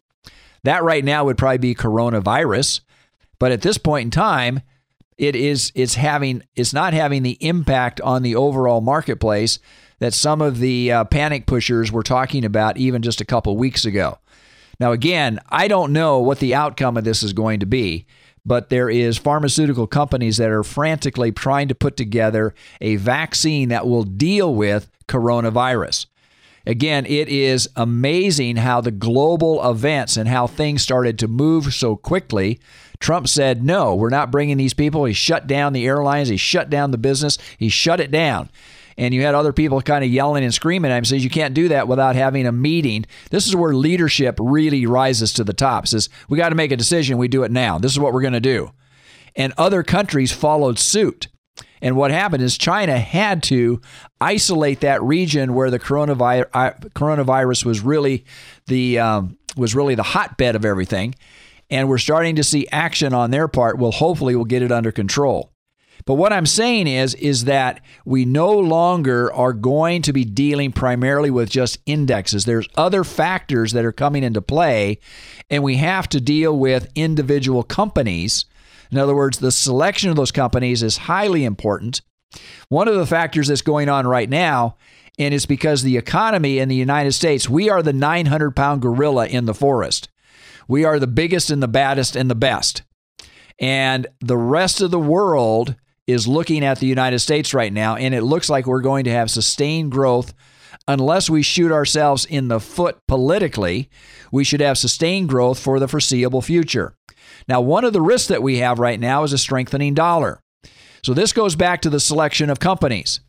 That 0.64 0.84
right 0.84 1.04
now 1.04 1.26
would 1.26 1.40
probably 1.40 1.58
be 1.58 1.74
coronavirus, 1.74 2.82
but 3.40 3.52
at 3.52 3.64
this 3.64 3.80
point 3.80 4.06
in 4.06 4.12
time, 4.12 4.62
it 5.18 5.36
is 5.36 5.72
it's 5.74 5.96
having 5.96 6.44
it's 6.56 6.74
not 6.74 6.94
having 6.94 7.24
the 7.24 7.40
impact 7.42 8.00
on 8.02 8.22
the 8.22 8.36
overall 8.36 8.82
marketplace 8.82 9.58
that 9.98 10.14
some 10.14 10.44
of 10.44 10.60
the 10.60 10.92
uh, 10.92 11.04
panic 11.06 11.48
pushers 11.48 11.92
were 11.92 12.04
talking 12.04 12.46
about 12.46 12.78
even 12.78 13.02
just 13.02 13.20
a 13.20 13.26
couple 13.26 13.58
weeks 13.58 13.84
ago. 13.84 14.20
Now 14.80 14.92
again, 14.92 15.40
I 15.50 15.68
don't 15.68 15.92
know 15.92 16.20
what 16.20 16.38
the 16.38 16.54
outcome 16.54 16.98
of 16.98 17.04
this 17.04 17.24
is 17.24 17.34
going 17.34 17.62
to 17.62 17.66
be 17.66 18.06
but 18.46 18.70
there 18.70 18.90
is 18.90 19.18
pharmaceutical 19.18 19.88
companies 19.88 20.38
that 20.38 20.52
are 20.52 20.64
frantically 20.64 21.32
trying 21.32 21.68
to 21.68 21.76
put 21.76 21.98
together 21.98 22.54
a 22.80 22.96
vaccine 22.98 23.70
that 23.70 23.88
will 23.88 24.04
deal 24.04 24.54
with 24.54 24.90
coronavirus. 25.08 26.06
Again, 26.68 27.06
it 27.06 27.28
is 27.30 27.70
amazing 27.76 28.56
how 28.58 28.82
the 28.82 28.92
global 28.92 29.68
events 29.70 30.18
and 30.18 30.28
how 30.28 30.48
things 30.48 30.82
started 30.82 31.20
to 31.20 31.28
move 31.28 31.74
so 31.74 31.96
quickly. 31.96 32.60
Trump 33.00 33.28
said, 33.28 33.64
no, 33.64 33.94
we're 33.94 34.10
not 34.10 34.32
bringing 34.32 34.58
these 34.58 34.74
people. 34.74 35.06
He 35.06 35.14
shut 35.14 35.46
down 35.46 35.74
the 35.74 35.86
airlines, 35.86 36.30
he 36.30 36.38
shut 36.38 36.70
down 36.70 36.92
the 36.92 36.98
business, 36.98 37.38
he 37.58 37.70
shut 37.70 38.00
it 38.00 38.10
down 38.10 38.50
and 38.98 39.14
you 39.14 39.22
had 39.22 39.36
other 39.36 39.54
people 39.54 39.82
kind 39.82 40.04
of 40.04 40.10
yelling 40.10 40.44
and 40.44 40.54
screaming 40.54 40.92
at 40.92 40.98
him 40.98 41.06
says 41.06 41.24
you 41.24 41.30
can't 41.30 41.54
do 41.54 41.68
that 41.68 41.88
without 41.88 42.16
having 42.16 42.46
a 42.46 42.52
meeting 42.52 43.06
this 43.32 43.48
is 43.48 43.56
where 43.56 43.74
leadership 43.74 44.38
really 44.42 44.86
rises 44.86 45.34
to 45.34 45.44
the 45.44 45.54
top 45.54 45.88
says 45.88 46.10
we 46.30 46.38
got 46.38 46.50
to 46.50 46.56
make 46.56 46.72
a 46.72 46.78
decision 46.78 47.18
we 47.18 47.28
do 47.28 47.44
it 47.44 47.52
now 47.52 47.78
this 47.78 47.92
is 47.92 48.00
what 48.00 48.14
we're 48.14 48.22
going 48.22 48.34
to 48.34 48.40
do 48.40 48.72
and 49.36 49.54
other 49.58 49.84
countries 49.84 50.32
followed 50.32 50.80
suit 50.80 51.28
And 51.82 51.96
what 51.96 52.12
happened 52.12 52.42
is 52.42 52.58
China 52.58 52.98
had 52.98 53.44
to 53.44 53.82
isolate 54.20 54.80
that 54.80 55.04
region 55.04 55.54
where 55.54 55.70
the 55.70 55.80
coronavirus, 55.80 56.90
coronavirus 56.92 57.66
was 57.66 57.82
really 57.82 58.26
the 58.68 59.00
um, 59.00 59.38
was 59.56 59.76
really 59.76 59.96
the 59.96 60.04
hotbed 60.04 60.56
of 60.56 60.66
everything. 60.66 61.16
And 61.70 61.90
we're 61.90 61.98
starting 61.98 62.36
to 62.36 62.44
see 62.44 62.68
action 62.72 63.14
on 63.14 63.32
their 63.32 63.48
part. 63.48 63.78
Well, 63.78 63.92
hopefully, 63.92 64.36
we'll 64.36 64.46
get 64.46 64.62
it 64.62 64.72
under 64.72 64.92
control. 64.92 65.52
But 66.06 66.16
what 66.16 66.32
I'm 66.32 66.46
saying 66.46 66.86
is, 66.86 67.16
is 67.16 67.46
that 67.46 67.82
we 68.06 68.26
no 68.26 68.52
longer 68.52 69.34
are 69.34 69.54
going 69.54 70.04
to 70.04 70.14
be 70.14 70.24
dealing 70.24 70.72
primarily 70.72 71.32
with 71.32 71.50
just 71.50 71.80
indexes. 71.88 72.46
There's 72.46 72.70
other 72.76 73.04
factors 73.04 73.72
that 73.72 73.86
are 73.86 73.92
coming 73.92 74.24
into 74.24 74.42
play, 74.42 75.00
and 75.50 75.64
we 75.64 75.78
have 75.78 76.08
to 76.10 76.22
deal 76.22 76.58
with 76.58 76.92
individual 76.94 77.64
companies. 77.64 78.46
In 78.92 79.00
other 79.00 79.16
words, 79.16 79.40
the 79.40 79.52
selection 79.52 80.12
of 80.12 80.16
those 80.16 80.32
companies 80.32 80.84
is 80.84 80.98
highly 80.98 81.44
important. 81.44 82.02
One 82.70 82.88
of 82.88 82.96
the 82.96 83.08
factors 83.08 83.48
that's 83.48 83.64
going 83.64 83.90
on 83.90 84.06
right 84.06 84.30
now, 84.30 84.78
and 85.18 85.34
it's 85.34 85.48
because 85.48 85.82
the 85.82 85.98
economy 85.98 86.60
in 86.60 86.70
the 86.70 86.76
United 86.76 87.14
States, 87.14 87.50
we 87.50 87.68
are 87.70 87.82
the 87.82 87.94
900 87.94 88.56
pound 88.56 88.84
gorilla 88.84 89.26
in 89.26 89.46
the 89.46 89.54
forest. 89.56 90.10
We 90.68 90.86
are 90.86 91.00
the 91.00 91.08
biggest 91.08 91.50
and 91.50 91.64
the 91.64 91.68
baddest 91.68 92.16
and 92.16 92.30
the 92.30 92.36
best. 92.36 92.84
And 93.60 94.06
the 94.20 94.38
rest 94.38 94.82
of 94.82 94.92
the 94.92 95.00
world 95.00 95.76
is 96.08 96.28
looking 96.28 96.64
at 96.64 96.80
the 96.80 96.88
United 96.88 97.20
States 97.20 97.54
right 97.54 97.74
now, 97.74 97.96
and 97.96 98.14
it 98.14 98.22
looks 98.22 98.50
like 98.50 98.66
we're 98.66 98.82
going 98.82 99.06
to 99.06 99.12
have 99.12 99.32
sustained 99.32 99.92
growth 99.92 100.34
unless 100.88 101.30
we 101.30 101.42
shoot 101.42 101.72
ourselves 101.72 102.26
in 102.26 102.48
the 102.48 102.60
foot 102.60 102.98
politically. 103.08 103.90
We 104.32 104.44
should 104.44 104.62
have 104.62 104.78
sustained 104.78 105.30
growth 105.30 105.60
for 105.60 105.80
the 105.80 105.88
foreseeable 105.88 106.42
future. 106.42 106.96
Now, 107.48 107.62
one 107.62 107.84
of 107.84 107.94
the 107.94 108.02
risks 108.02 108.28
that 108.28 108.44
we 108.44 108.58
have 108.58 108.80
right 108.80 109.00
now 109.00 109.24
is 109.24 109.34
a 109.34 109.38
strengthening 109.38 109.94
dollar. 109.94 110.42
So, 111.04 111.14
this 111.14 111.34
goes 111.34 111.56
back 111.56 111.82
to 111.82 111.90
the 111.90 112.00
selection 112.00 112.50
of 112.50 112.60
companies. 112.60 113.20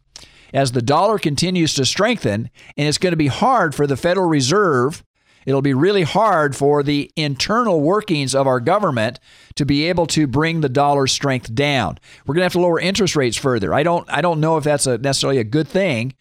As 0.55 0.73
the 0.73 0.83
dollar 0.83 1.19
continues 1.19 1.75
to 1.75 1.85
strengthen, 1.85 2.51
and 2.77 2.89
it's 2.89 2.99
going 2.99 3.13
to 3.13 3.17
be 3.17 3.27
hard 3.27 3.75
for 3.75 3.87
the 3.87 3.97
Federal 3.97 4.29
Reserve 4.29 5.03
it'll 5.47 5.63
be 5.63 5.73
really 5.73 6.03
hard 6.03 6.55
for 6.55 6.83
the 6.83 7.11
internal 7.17 7.81
workings 7.81 8.35
of 8.35 8.47
our 8.47 8.61
government 8.61 9.19
to 9.55 9.65
be 9.65 9.85
able 9.85 10.07
to 10.09 10.27
bring 10.27 10.61
the 10.61 10.69
dollar 10.69 11.07
strength 11.07 11.55
down. 11.55 11.99
We're 12.27 12.35
going 12.35 12.43
to 12.43 12.47
have 12.47 12.53
to 12.53 12.61
lower 12.61 12.79
interest 12.79 13.17
rates 13.17 13.37
further. 13.37 13.73
I 13.73 13.83
don't 13.83 14.07
I 14.11 14.21
don't 14.21 14.41
know 14.41 14.59
if 14.59 14.65
that's 14.65 14.87
a, 14.87 14.99
necessarily 14.99 15.39
a 15.39 15.45
good 15.45 15.69
thing 15.69 16.15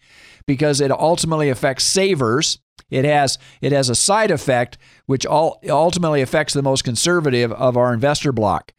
because 0.46 0.80
it 0.80 0.90
ultimately 0.90 1.50
affects 1.50 1.84
savers. 1.84 2.58
It 2.88 3.04
has 3.04 3.38
it 3.60 3.72
has 3.72 3.90
a 3.90 3.94
side 3.94 4.30
effect 4.30 4.78
which 5.06 5.26
all, 5.26 5.60
ultimately 5.68 6.22
affects 6.22 6.54
the 6.54 6.62
most 6.62 6.84
conservative 6.84 7.52
of 7.52 7.76
our 7.76 7.92
investor 7.92 8.32
block. 8.32 8.72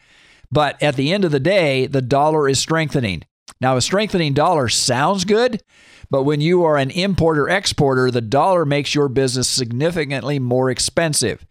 But 0.52 0.82
at 0.82 0.96
the 0.96 1.12
end 1.12 1.26
of 1.26 1.32
the 1.32 1.42
day, 1.42 1.88
the 1.88 2.02
dollar 2.02 2.48
is 2.48 2.58
strengthening. 2.58 3.24
Now, 3.60 3.76
a 3.76 3.82
strengthening 3.82 4.34
dollar 4.34 4.70
sounds 4.70 5.26
good, 5.26 5.62
but 6.10 6.24
when 6.24 6.42
you 6.42 6.64
are 6.64 6.78
an 6.78 6.92
importer 6.92 7.50
exporter, 7.50 8.10
the 8.12 8.22
dollar 8.22 8.66
makes 8.66 8.96
your 8.96 9.10
business 9.10 9.48
significantly 9.48 10.40
more 10.40 10.70
expensive. 10.70 11.46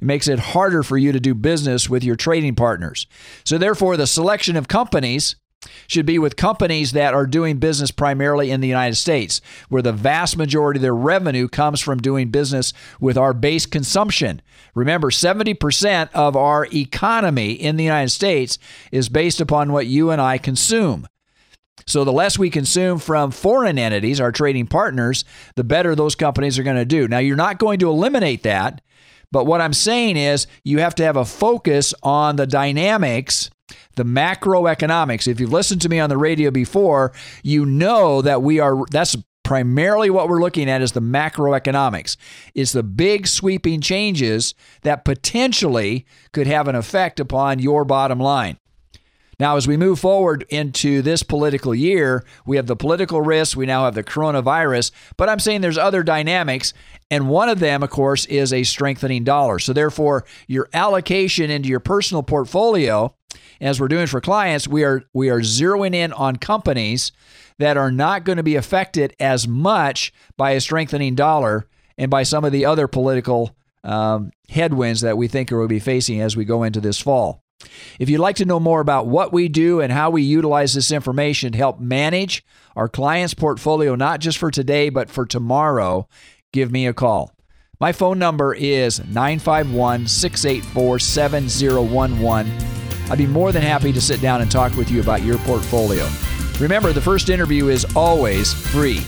It 0.00 0.04
makes 0.04 0.26
it 0.26 0.38
harder 0.38 0.82
for 0.82 0.98
you 0.98 1.12
to 1.12 1.20
do 1.20 1.34
business 1.34 1.88
with 1.88 2.02
your 2.02 2.16
trading 2.16 2.56
partners. 2.56 3.06
So, 3.44 3.58
therefore, 3.58 3.96
the 3.96 4.06
selection 4.06 4.56
of 4.56 4.66
companies 4.66 5.36
should 5.86 6.06
be 6.06 6.18
with 6.18 6.36
companies 6.36 6.92
that 6.92 7.14
are 7.14 7.26
doing 7.26 7.58
business 7.58 7.90
primarily 7.90 8.50
in 8.50 8.60
the 8.60 8.68
United 8.68 8.96
States, 8.96 9.40
where 9.68 9.82
the 9.82 9.92
vast 9.92 10.36
majority 10.36 10.78
of 10.78 10.82
their 10.82 10.94
revenue 10.94 11.48
comes 11.48 11.80
from 11.80 11.98
doing 11.98 12.30
business 12.30 12.72
with 13.00 13.16
our 13.16 13.32
base 13.32 13.66
consumption. 13.66 14.42
Remember, 14.74 15.10
70% 15.10 16.08
of 16.14 16.36
our 16.36 16.66
economy 16.72 17.52
in 17.52 17.76
the 17.76 17.84
United 17.84 18.10
States 18.10 18.58
is 18.90 19.08
based 19.08 19.40
upon 19.40 19.72
what 19.72 19.86
you 19.86 20.10
and 20.10 20.20
I 20.20 20.38
consume. 20.38 21.06
So 21.86 22.04
the 22.04 22.12
less 22.12 22.38
we 22.38 22.50
consume 22.50 22.98
from 22.98 23.30
foreign 23.30 23.78
entities, 23.78 24.20
our 24.20 24.32
trading 24.32 24.66
partners, 24.66 25.24
the 25.56 25.64
better 25.64 25.94
those 25.94 26.14
companies 26.14 26.58
are 26.58 26.62
going 26.62 26.76
to 26.76 26.84
do. 26.84 27.08
Now, 27.08 27.18
you're 27.18 27.36
not 27.36 27.58
going 27.58 27.78
to 27.80 27.90
eliminate 27.90 28.42
that, 28.42 28.80
but 29.30 29.46
what 29.46 29.60
I'm 29.60 29.72
saying 29.72 30.16
is 30.16 30.46
you 30.64 30.78
have 30.78 30.94
to 30.96 31.04
have 31.04 31.16
a 31.16 31.24
focus 31.24 31.94
on 32.02 32.36
the 32.36 32.46
dynamics, 32.46 33.50
the 33.96 34.04
macroeconomics. 34.04 35.26
If 35.26 35.40
you've 35.40 35.52
listened 35.52 35.80
to 35.82 35.88
me 35.88 35.98
on 35.98 36.10
the 36.10 36.18
radio 36.18 36.50
before, 36.50 37.12
you 37.42 37.64
know 37.64 38.22
that 38.22 38.42
we 38.42 38.60
are 38.60 38.84
that's 38.90 39.16
primarily 39.42 40.08
what 40.08 40.28
we're 40.28 40.40
looking 40.40 40.70
at 40.70 40.82
is 40.82 40.92
the 40.92 41.00
macroeconomics. 41.00 42.16
It's 42.54 42.72
the 42.72 42.82
big 42.82 43.26
sweeping 43.26 43.80
changes 43.80 44.54
that 44.82 45.04
potentially 45.04 46.06
could 46.32 46.46
have 46.46 46.68
an 46.68 46.74
effect 46.74 47.18
upon 47.20 47.58
your 47.58 47.84
bottom 47.84 48.20
line. 48.20 48.58
Now, 49.38 49.56
as 49.56 49.66
we 49.66 49.76
move 49.76 49.98
forward 49.98 50.44
into 50.50 51.02
this 51.02 51.22
political 51.22 51.74
year, 51.74 52.24
we 52.46 52.56
have 52.56 52.66
the 52.66 52.76
political 52.76 53.20
risks, 53.20 53.56
we 53.56 53.66
now 53.66 53.84
have 53.84 53.94
the 53.94 54.04
coronavirus, 54.04 54.92
but 55.16 55.28
I'm 55.28 55.38
saying 55.38 55.60
there's 55.60 55.78
other 55.78 56.02
dynamics. 56.02 56.74
And 57.10 57.28
one 57.28 57.48
of 57.48 57.58
them, 57.58 57.82
of 57.82 57.90
course, 57.90 58.24
is 58.26 58.52
a 58.52 58.62
strengthening 58.62 59.24
dollar. 59.24 59.58
So, 59.58 59.72
therefore, 59.72 60.24
your 60.46 60.68
allocation 60.72 61.50
into 61.50 61.68
your 61.68 61.80
personal 61.80 62.22
portfolio, 62.22 63.14
as 63.60 63.80
we're 63.80 63.88
doing 63.88 64.06
for 64.06 64.20
clients, 64.20 64.66
we 64.66 64.84
are 64.84 65.04
we 65.12 65.30
are 65.30 65.40
zeroing 65.40 65.94
in 65.94 66.12
on 66.12 66.36
companies 66.36 67.12
that 67.58 67.76
are 67.76 67.92
not 67.92 68.24
going 68.24 68.36
to 68.36 68.42
be 68.42 68.56
affected 68.56 69.14
as 69.20 69.46
much 69.46 70.12
by 70.36 70.52
a 70.52 70.60
strengthening 70.60 71.14
dollar 71.14 71.68
and 71.98 72.10
by 72.10 72.22
some 72.22 72.44
of 72.44 72.52
the 72.52 72.64
other 72.64 72.88
political 72.88 73.56
um, 73.84 74.30
headwinds 74.48 75.00
that 75.02 75.16
we 75.16 75.28
think 75.28 75.50
we'll 75.50 75.68
be 75.68 75.78
facing 75.78 76.20
as 76.20 76.36
we 76.36 76.44
go 76.44 76.62
into 76.62 76.80
this 76.80 77.00
fall. 77.00 77.41
If 77.98 78.08
you'd 78.08 78.20
like 78.20 78.36
to 78.36 78.44
know 78.44 78.60
more 78.60 78.80
about 78.80 79.06
what 79.06 79.32
we 79.32 79.48
do 79.48 79.80
and 79.80 79.92
how 79.92 80.10
we 80.10 80.22
utilize 80.22 80.74
this 80.74 80.92
information 80.92 81.52
to 81.52 81.58
help 81.58 81.80
manage 81.80 82.44
our 82.76 82.88
clients' 82.88 83.34
portfolio, 83.34 83.94
not 83.94 84.20
just 84.20 84.38
for 84.38 84.50
today, 84.50 84.88
but 84.88 85.10
for 85.10 85.26
tomorrow, 85.26 86.08
give 86.52 86.70
me 86.70 86.86
a 86.86 86.94
call. 86.94 87.32
My 87.80 87.92
phone 87.92 88.18
number 88.18 88.54
is 88.54 89.00
951 89.06 90.06
684 90.06 90.98
7011. 91.00 92.52
I'd 93.10 93.18
be 93.18 93.26
more 93.26 93.50
than 93.50 93.62
happy 93.62 93.92
to 93.92 94.00
sit 94.00 94.20
down 94.20 94.40
and 94.40 94.50
talk 94.50 94.76
with 94.76 94.90
you 94.90 95.00
about 95.00 95.22
your 95.22 95.38
portfolio. 95.38 96.08
Remember, 96.60 96.92
the 96.92 97.00
first 97.00 97.28
interview 97.28 97.68
is 97.68 97.84
always 97.96 98.54
free. 98.54 99.00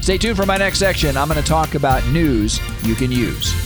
Stay 0.00 0.18
tuned 0.18 0.36
for 0.36 0.46
my 0.46 0.56
next 0.56 0.78
section. 0.78 1.16
I'm 1.16 1.26
going 1.26 1.42
to 1.42 1.48
talk 1.48 1.74
about 1.74 2.06
news 2.06 2.60
you 2.84 2.94
can 2.94 3.10
use. 3.10 3.65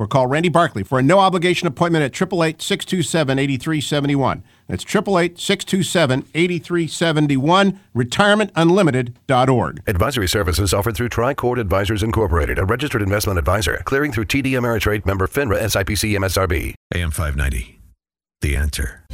or 0.00 0.06
call 0.06 0.26
Randy 0.26 0.48
Barkley 0.48 0.82
for 0.82 0.98
a 0.98 1.02
no 1.02 1.18
obligation 1.18 1.68
appointment 1.68 2.02
at 2.02 2.16
888 2.16 2.62
627 2.62 3.38
8371. 3.38 4.42
That's 4.66 4.82
888 4.82 5.38
627 5.38 6.26
8371, 6.34 7.80
retirementunlimited.org. 7.94 9.82
Advisory 9.86 10.28
services 10.28 10.72
offered 10.72 10.96
through 10.96 11.10
Tricord 11.10 11.60
Advisors 11.60 12.02
Incorporated, 12.02 12.58
a 12.58 12.64
registered 12.64 13.02
investment 13.02 13.38
advisor, 13.38 13.82
clearing 13.84 14.10
through 14.10 14.24
TD 14.24 14.52
Ameritrade 14.52 15.04
member 15.04 15.26
FINRA 15.26 15.60
SIPC 15.60 16.16
MSRB. 16.16 16.72
AM 16.94 17.10
590. 17.10 17.78
The 18.40 18.56
answer. 18.56 19.04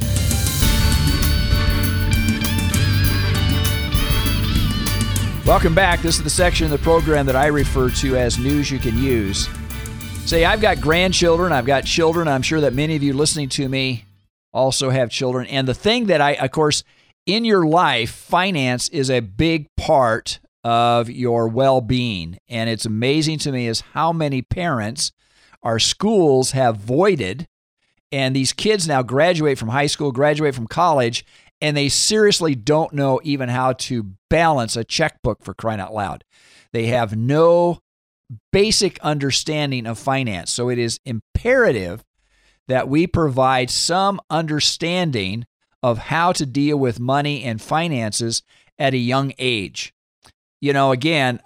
Welcome 5.45 5.75
back. 5.75 6.01
This 6.01 6.17
is 6.17 6.23
the 6.23 6.29
section 6.29 6.65
of 6.65 6.71
the 6.71 6.77
program 6.77 7.25
that 7.25 7.35
I 7.35 7.47
refer 7.47 7.89
to 7.89 8.15
as 8.15 8.37
News 8.37 8.71
You 8.71 8.79
Can 8.79 8.97
Use. 8.97 9.49
Say, 10.27 10.43
I've 10.43 10.59
got 10.59 10.81
grandchildren, 10.81 11.53
I've 11.53 11.65
got 11.65 11.85
children. 11.85 12.27
I'm 12.27 12.41
sure 12.41 12.59
that 12.59 12.73
many 12.73 12.97
of 12.97 13.01
you 13.01 13.13
listening 13.13 13.47
to 13.47 13.69
me 13.69 14.03
also 14.51 14.89
have 14.89 15.09
children. 15.09 15.47
And 15.47 15.65
the 15.65 15.73
thing 15.73 16.07
that 16.07 16.19
I, 16.19 16.31
of 16.33 16.51
course, 16.51 16.83
in 17.25 17.45
your 17.45 17.65
life, 17.65 18.11
finance 18.11 18.89
is 18.89 19.09
a 19.09 19.21
big 19.21 19.67
part 19.77 20.41
of 20.65 21.09
your 21.09 21.47
well 21.47 21.79
being. 21.79 22.39
And 22.49 22.69
it's 22.69 22.85
amazing 22.85 23.39
to 23.39 23.53
me 23.53 23.67
is 23.67 23.79
how 23.93 24.11
many 24.11 24.41
parents 24.41 25.13
our 25.63 25.79
schools 25.79 26.51
have 26.51 26.75
voided. 26.75 27.47
And 28.11 28.35
these 28.35 28.51
kids 28.51 28.85
now 28.85 29.03
graduate 29.03 29.57
from 29.57 29.69
high 29.69 29.87
school, 29.87 30.11
graduate 30.11 30.55
from 30.55 30.67
college, 30.67 31.25
and 31.61 31.77
they 31.77 31.87
seriously 31.87 32.53
don't 32.53 32.91
know 32.91 33.21
even 33.23 33.47
how 33.47 33.71
to 33.71 34.11
balance 34.29 34.75
a 34.75 34.83
checkbook 34.83 35.41
for 35.45 35.53
crying 35.53 35.79
out 35.79 35.93
loud. 35.93 36.25
They 36.73 36.87
have 36.87 37.15
no 37.15 37.79
basic 38.51 38.99
understanding 38.99 39.85
of 39.85 39.97
finance. 39.97 40.51
So 40.51 40.69
it 40.69 40.77
is 40.77 40.99
imperative 41.05 42.03
that 42.67 42.89
we 42.89 43.07
provide 43.07 43.69
some 43.69 44.19
understanding 44.29 45.45
of 45.81 45.97
how 45.97 46.31
to 46.33 46.45
deal 46.45 46.77
with 46.77 46.99
money 46.99 47.43
and 47.43 47.61
finances 47.61 48.43
at 48.77 48.93
a 48.93 48.97
young 48.97 49.33
age. 49.37 49.93
You 50.59 50.73
know, 50.73 50.91
again, 50.91 51.39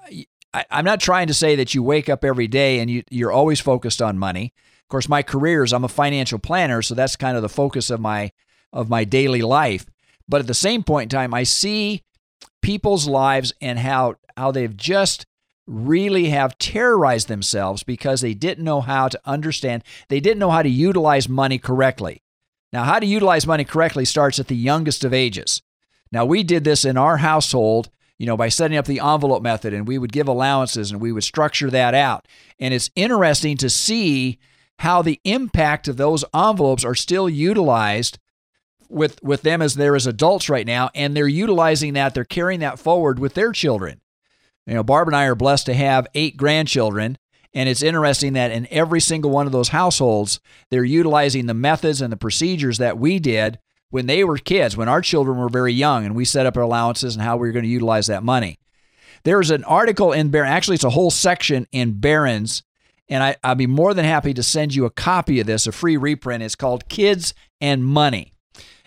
I, 0.53 0.65
am 0.71 0.85
not 0.85 0.99
trying 0.99 1.27
to 1.27 1.33
say 1.33 1.55
that 1.55 1.75
you 1.75 1.83
wake 1.83 2.09
up 2.09 2.25
every 2.25 2.47
day 2.47 2.79
and 2.79 2.89
you, 2.89 3.03
you're 3.09 3.31
always 3.31 3.59
focused 3.59 4.01
on 4.01 4.17
money. 4.17 4.53
Of 4.83 4.87
course, 4.89 5.09
my 5.09 5.21
career 5.21 5.63
is 5.63 5.73
I'm 5.73 5.83
a 5.83 5.89
financial 5.89 6.39
planner, 6.39 6.81
so 6.81 6.95
that's 6.95 7.15
kind 7.15 7.35
of 7.35 7.43
the 7.43 7.49
focus 7.49 7.89
of 7.89 7.99
my 7.99 8.31
of 8.73 8.89
my 8.89 9.03
daily 9.03 9.41
life. 9.41 9.85
But 10.27 10.41
at 10.41 10.47
the 10.47 10.53
same 10.53 10.83
point 10.83 11.11
in 11.13 11.17
time, 11.17 11.33
I 11.33 11.43
see 11.43 12.03
people's 12.61 13.07
lives 13.07 13.53
and 13.61 13.79
how 13.79 14.15
how 14.37 14.51
they've 14.51 14.75
just 14.75 15.25
really 15.67 16.29
have 16.29 16.57
terrorized 16.57 17.27
themselves 17.27 17.83
because 17.83 18.21
they 18.21 18.33
didn't 18.33 18.63
know 18.63 18.81
how 18.81 19.07
to 19.07 19.19
understand, 19.25 19.83
they 20.09 20.19
didn't 20.19 20.39
know 20.39 20.49
how 20.51 20.61
to 20.61 20.69
utilize 20.69 21.29
money 21.29 21.57
correctly. 21.57 22.21
Now, 22.73 22.83
how 22.83 22.99
to 22.99 23.05
utilize 23.05 23.45
money 23.45 23.63
correctly 23.63 24.05
starts 24.05 24.39
at 24.39 24.47
the 24.47 24.55
youngest 24.55 25.03
of 25.03 25.13
ages. 25.13 25.61
Now, 26.11 26.25
we 26.25 26.43
did 26.43 26.63
this 26.63 26.85
in 26.85 26.97
our 26.97 27.17
household, 27.17 27.89
you 28.17 28.25
know, 28.25 28.37
by 28.37 28.49
setting 28.49 28.77
up 28.77 28.85
the 28.85 28.99
envelope 28.99 29.43
method 29.43 29.73
and 29.73 29.87
we 29.87 29.97
would 29.97 30.11
give 30.11 30.27
allowances 30.27 30.91
and 30.91 31.01
we 31.01 31.11
would 31.11 31.23
structure 31.23 31.69
that 31.69 31.93
out. 31.93 32.27
And 32.59 32.73
it's 32.73 32.89
interesting 32.95 33.57
to 33.57 33.69
see 33.69 34.39
how 34.79 35.01
the 35.01 35.19
impact 35.23 35.87
of 35.87 35.97
those 35.97 36.25
envelopes 36.33 36.83
are 36.83 36.95
still 36.95 37.29
utilized 37.29 38.17
with 38.89 39.21
with 39.23 39.41
them 39.43 39.61
as 39.61 39.75
they're 39.75 39.95
as 39.95 40.05
adults 40.05 40.49
right 40.49 40.67
now 40.67 40.89
and 40.93 41.15
they're 41.15 41.27
utilizing 41.27 41.93
that 41.93 42.13
they're 42.13 42.25
carrying 42.25 42.59
that 42.59 42.77
forward 42.77 43.19
with 43.19 43.35
their 43.35 43.53
children 43.53 44.01
you 44.65 44.73
know, 44.73 44.83
Barb 44.83 45.07
and 45.07 45.15
I 45.15 45.25
are 45.25 45.35
blessed 45.35 45.65
to 45.67 45.73
have 45.73 46.07
eight 46.13 46.37
grandchildren. 46.37 47.17
And 47.53 47.67
it's 47.67 47.83
interesting 47.83 48.33
that 48.33 48.51
in 48.51 48.67
every 48.71 49.01
single 49.01 49.31
one 49.31 49.45
of 49.45 49.51
those 49.51 49.69
households, 49.69 50.39
they're 50.69 50.83
utilizing 50.83 51.45
the 51.45 51.53
methods 51.53 52.01
and 52.01 52.11
the 52.11 52.17
procedures 52.17 52.77
that 52.77 52.97
we 52.97 53.19
did 53.19 53.59
when 53.89 54.05
they 54.05 54.23
were 54.23 54.37
kids, 54.37 54.77
when 54.77 54.87
our 54.87 55.01
children 55.01 55.37
were 55.37 55.49
very 55.49 55.73
young, 55.73 56.05
and 56.05 56.15
we 56.15 56.23
set 56.23 56.45
up 56.45 56.55
our 56.55 56.63
allowances 56.63 57.13
and 57.13 57.23
how 57.23 57.35
we 57.35 57.47
were 57.47 57.51
going 57.51 57.65
to 57.65 57.69
utilize 57.69 58.07
that 58.07 58.23
money. 58.23 58.57
There's 59.25 59.51
an 59.51 59.65
article 59.65 60.13
in 60.13 60.29
Barron, 60.29 60.49
actually, 60.49 60.75
it's 60.75 60.85
a 60.85 60.89
whole 60.89 61.11
section 61.11 61.67
in 61.73 61.99
Barron's, 61.99 62.63
and 63.09 63.21
I, 63.21 63.35
I'd 63.43 63.57
be 63.57 63.67
more 63.67 63.93
than 63.93 64.05
happy 64.05 64.33
to 64.33 64.43
send 64.43 64.73
you 64.73 64.85
a 64.85 64.89
copy 64.89 65.41
of 65.41 65.47
this, 65.47 65.67
a 65.67 65.73
free 65.73 65.97
reprint. 65.97 66.41
It's 66.41 66.55
called 66.55 66.87
Kids 66.87 67.33
and 67.59 67.83
Money 67.83 68.31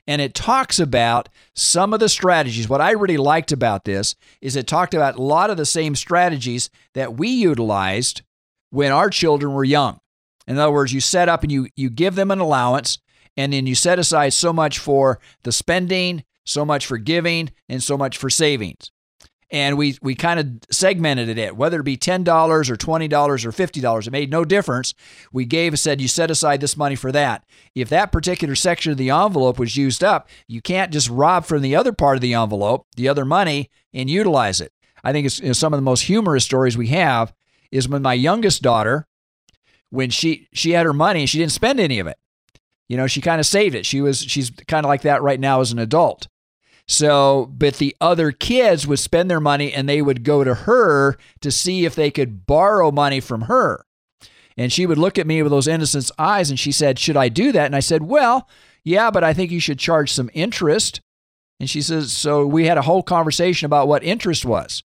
and 0.07 0.21
it 0.21 0.35
talks 0.35 0.79
about 0.79 1.29
some 1.55 1.95
of 1.95 2.01
the 2.01 2.09
strategies. 2.09 2.69
What 2.69 2.81
I 2.81 2.93
really 2.93 3.17
liked 3.17 3.53
about 3.53 3.85
this 3.85 4.15
is 4.41 4.57
it 4.57 4.67
talked 4.67 4.95
about 4.95 5.17
a 5.17 5.23
lot 5.23 5.51
of 5.51 5.57
the 5.57 5.67
same 5.67 5.95
strategies 5.95 6.71
that 6.95 7.17
we 7.17 7.29
utilized 7.29 8.23
when 8.71 8.93
our 8.93 9.09
children 9.09 9.55
were 9.55 9.65
young. 9.65 10.01
In 10.47 10.59
other 10.59 10.73
words, 10.73 10.93
you 10.93 11.01
set 11.01 11.29
up 11.29 11.43
and 11.43 11.51
you 11.51 11.69
you 11.77 11.91
give 11.91 12.15
them 12.15 12.31
an 12.31 12.41
allowance 12.41 12.99
and 13.37 13.53
then 13.53 13.67
you 13.67 13.75
set 13.75 13.99
aside 13.99 14.33
so 14.33 14.53
much 14.53 14.79
for 14.79 15.19
the 15.43 15.53
spending, 15.53 16.25
so 16.45 16.65
much 16.65 16.87
for 16.87 16.99
giving, 16.99 17.51
and 17.69 17.83
so 17.83 17.97
much 17.97 18.19
for 18.19 18.31
savings 18.31 18.91
and 19.51 19.77
we 19.77 19.97
we 20.03 20.15
kind 20.15 20.41
of 20.41 20.47
segmented 20.71 21.39
it 21.39 21.57
whether 21.57 21.81
it 21.81 21.85
be 21.85 21.97
$10 21.97 22.21
or 22.27 22.77
$20 22.77 23.45
or 23.45 23.51
$50 23.51 24.07
it 24.07 24.11
made 24.11 24.31
no 24.31 24.45
difference. 24.45 24.95
We 25.33 25.45
gave 25.45 25.79
said 25.79 26.01
you 26.01 26.09
set 26.09 26.31
aside 26.31 26.61
this 26.61 26.77
money 26.77 26.97
for 26.97 27.13
that. 27.13 27.45
If 27.75 27.89
that 27.89 28.13
particular 28.13 28.55
section 28.55 28.93
of 28.93 28.99
the 28.99 29.11
envelope 29.11 29.59
was 29.59 29.77
used 29.77 30.03
up 30.03 30.29
you 30.47 30.61
can't 30.61 30.93
just 30.93 31.09
rob 31.09 31.45
from 31.45 31.63
the 31.63 31.77
other 31.77 31.93
part 31.93 32.17
of 32.17 32.23
the 32.23 32.35
envelope 32.35 32.87
the 32.97 33.09
other 33.09 33.25
money 33.25 33.71
and 33.93 34.11
utilize 34.11 34.61
it. 34.61 34.73
I 35.03 35.13
think 35.13 35.27
it's, 35.27 35.41
it's 35.41 35.59
some 35.59 35.73
of 35.73 35.79
the 35.79 35.83
most 35.83 36.03
humorous 36.03 36.45
stories 36.45 36.77
we 36.77 36.89
have 36.89 37.35
is 37.71 37.89
when 37.89 38.03
my 38.03 38.15
youngest 38.15 38.63
daughter 38.63 39.07
when 39.91 40.11
she 40.11 40.49
she 40.53 40.73
had 40.73 40.87
her 40.87 40.93
money 40.93 41.27
she 41.27 41.39
didn't 41.39 41.53
spend 41.53 41.81
any 41.81 41.99
of 41.99 42.07
it. 42.07 42.17
You 42.89 42.97
know 42.97 43.07
she 43.07 43.21
kind 43.21 43.41
of 43.41 43.47
saved 43.47 43.75
it. 43.75 43.87
She 43.87 44.01
was 44.01 44.21
she's 44.21 44.51
kind 44.69 44.85
of 44.85 44.89
like 44.89 45.03
that 45.03 45.23
right 45.23 45.41
now 45.41 45.61
as 45.61 45.73
an 45.73 45.79
adult 45.79 46.29
so, 46.87 47.51
but 47.57 47.77
the 47.77 47.97
other 48.01 48.31
kids 48.31 48.87
would 48.87 48.99
spend 48.99 49.31
their 49.31 49.41
money 49.41 49.73
and 49.73 49.89
they 49.89 50.03
would 50.03 50.23
go 50.23 50.45
to 50.45 50.55
her 50.55 51.17
to 51.41 51.51
see 51.51 51.85
if 51.85 51.95
they 51.95 52.11
could 52.11 52.47
borrow 52.47 52.91
money 52.91 53.21
from 53.21 53.43
her. 53.43 53.87
And 54.57 54.73
she 54.73 54.87
would 54.87 54.99
look 54.99 55.19
at 55.19 55.27
me 55.27 55.43
with 55.43 55.51
those 55.51 55.67
innocent 55.67 56.11
eyes 56.19 56.51
and 56.51 56.61
she 56.61 56.73
said, 56.73 56.99
Should 56.99 57.17
I 57.17 57.29
do 57.29 57.53
that? 57.53 57.67
And 57.67 57.75
I 57.75 57.81
said, 57.81 58.03
Well, 58.03 58.49
yeah, 58.85 59.11
but 59.11 59.25
I 59.25 59.33
think 59.33 59.51
you 59.51 59.61
should 59.61 59.79
charge 59.79 60.13
some 60.13 60.31
interest. 60.35 61.01
And 61.59 61.69
she 61.69 61.81
says, 61.81 62.13
So 62.13 62.47
we 62.47 62.67
had 62.67 62.79
a 62.79 62.83
whole 62.83 63.03
conversation 63.03 63.67
about 63.67 63.89
what 63.89 64.05
interest 64.05 64.45
was. 64.45 64.83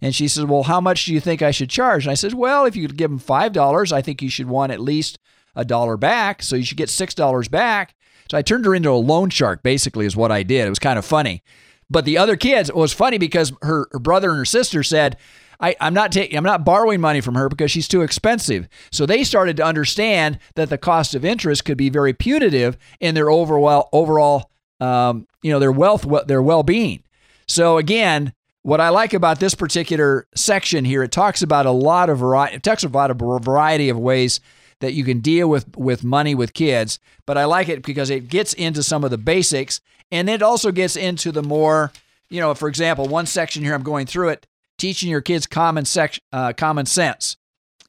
And 0.00 0.14
she 0.14 0.28
says, 0.28 0.44
Well, 0.44 0.62
how 0.62 0.80
much 0.80 1.04
do 1.04 1.12
you 1.12 1.20
think 1.20 1.42
I 1.42 1.50
should 1.50 1.68
charge? 1.68 2.04
And 2.04 2.12
I 2.12 2.14
said, 2.14 2.34
Well, 2.34 2.64
if 2.64 2.76
you 2.76 2.86
could 2.86 2.96
give 2.96 3.10
them 3.10 3.20
$5, 3.20 3.92
I 3.92 4.00
think 4.00 4.22
you 4.22 4.30
should 4.30 4.48
want 4.48 4.72
at 4.72 4.80
least 4.80 5.18
a 5.54 5.64
dollar 5.64 5.96
back. 5.96 6.42
So 6.42 6.56
you 6.56 6.64
should 6.64 6.78
get 6.78 6.88
$6 6.88 7.50
back. 7.50 7.94
So 8.30 8.38
I 8.38 8.42
turned 8.42 8.64
her 8.64 8.74
into 8.74 8.90
a 8.90 8.92
loan 8.92 9.30
shark, 9.30 9.62
basically, 9.62 10.06
is 10.06 10.16
what 10.16 10.32
I 10.32 10.42
did. 10.42 10.66
It 10.66 10.70
was 10.70 10.78
kind 10.78 10.98
of 10.98 11.04
funny. 11.04 11.42
But 11.90 12.04
the 12.04 12.18
other 12.18 12.36
kids, 12.36 12.68
it 12.68 12.76
was 12.76 12.92
funny 12.92 13.18
because 13.18 13.52
her, 13.62 13.86
her 13.92 13.98
brother 13.98 14.30
and 14.30 14.38
her 14.38 14.44
sister 14.44 14.82
said, 14.82 15.16
I, 15.60 15.76
am 15.80 15.94
not 15.94 16.12
taking, 16.12 16.36
I'm 16.36 16.44
not 16.44 16.64
borrowing 16.64 17.00
money 17.00 17.20
from 17.20 17.34
her 17.34 17.48
because 17.48 17.70
she's 17.70 17.88
too 17.88 18.02
expensive. 18.02 18.68
So 18.90 19.06
they 19.06 19.24
started 19.24 19.56
to 19.58 19.64
understand 19.64 20.38
that 20.56 20.70
the 20.70 20.78
cost 20.78 21.14
of 21.14 21.24
interest 21.24 21.64
could 21.64 21.76
be 21.76 21.90
very 21.90 22.12
punitive 22.12 22.76
in 23.00 23.14
their 23.14 23.30
overall, 23.30 23.88
overall, 23.92 24.50
um, 24.80 25.26
you 25.42 25.52
know, 25.52 25.58
their 25.58 25.72
wealth, 25.72 26.06
their 26.26 26.42
well-being. 26.42 27.02
So 27.46 27.78
again, 27.78 28.32
what 28.62 28.80
I 28.80 28.88
like 28.88 29.12
about 29.12 29.40
this 29.40 29.54
particular 29.54 30.26
section 30.34 30.84
here, 30.84 31.02
it 31.02 31.12
talks 31.12 31.42
about 31.42 31.66
a 31.66 31.70
lot 31.70 32.08
of 32.08 32.18
variety, 32.18 32.56
it 32.56 32.62
talks 32.62 32.82
about 32.82 33.10
a 33.10 33.14
variety 33.14 33.90
of 33.90 33.98
ways 33.98 34.40
that 34.80 34.92
you 34.92 35.04
can 35.04 35.20
deal 35.20 35.48
with 35.48 35.76
with 35.76 36.04
money 36.04 36.34
with 36.34 36.54
kids. 36.54 36.98
But 37.26 37.38
I 37.38 37.44
like 37.44 37.68
it 37.68 37.84
because 37.84 38.10
it 38.10 38.28
gets 38.28 38.52
into 38.54 38.82
some 38.82 39.04
of 39.04 39.10
the 39.10 39.18
basics, 39.18 39.80
and 40.10 40.28
it 40.28 40.42
also 40.42 40.70
gets 40.72 40.96
into 40.96 41.32
the 41.32 41.42
more, 41.42 41.92
you 42.28 42.40
know, 42.40 42.54
for 42.54 42.68
example, 42.68 43.06
one 43.06 43.26
section 43.26 43.62
here 43.62 43.74
I'm 43.74 43.82
going 43.82 44.06
through 44.06 44.30
it, 44.30 44.46
teaching 44.78 45.10
your 45.10 45.20
kids 45.20 45.46
common 45.46 45.84
sec, 45.84 46.18
uh, 46.32 46.52
common 46.52 46.86
sense. 46.86 47.36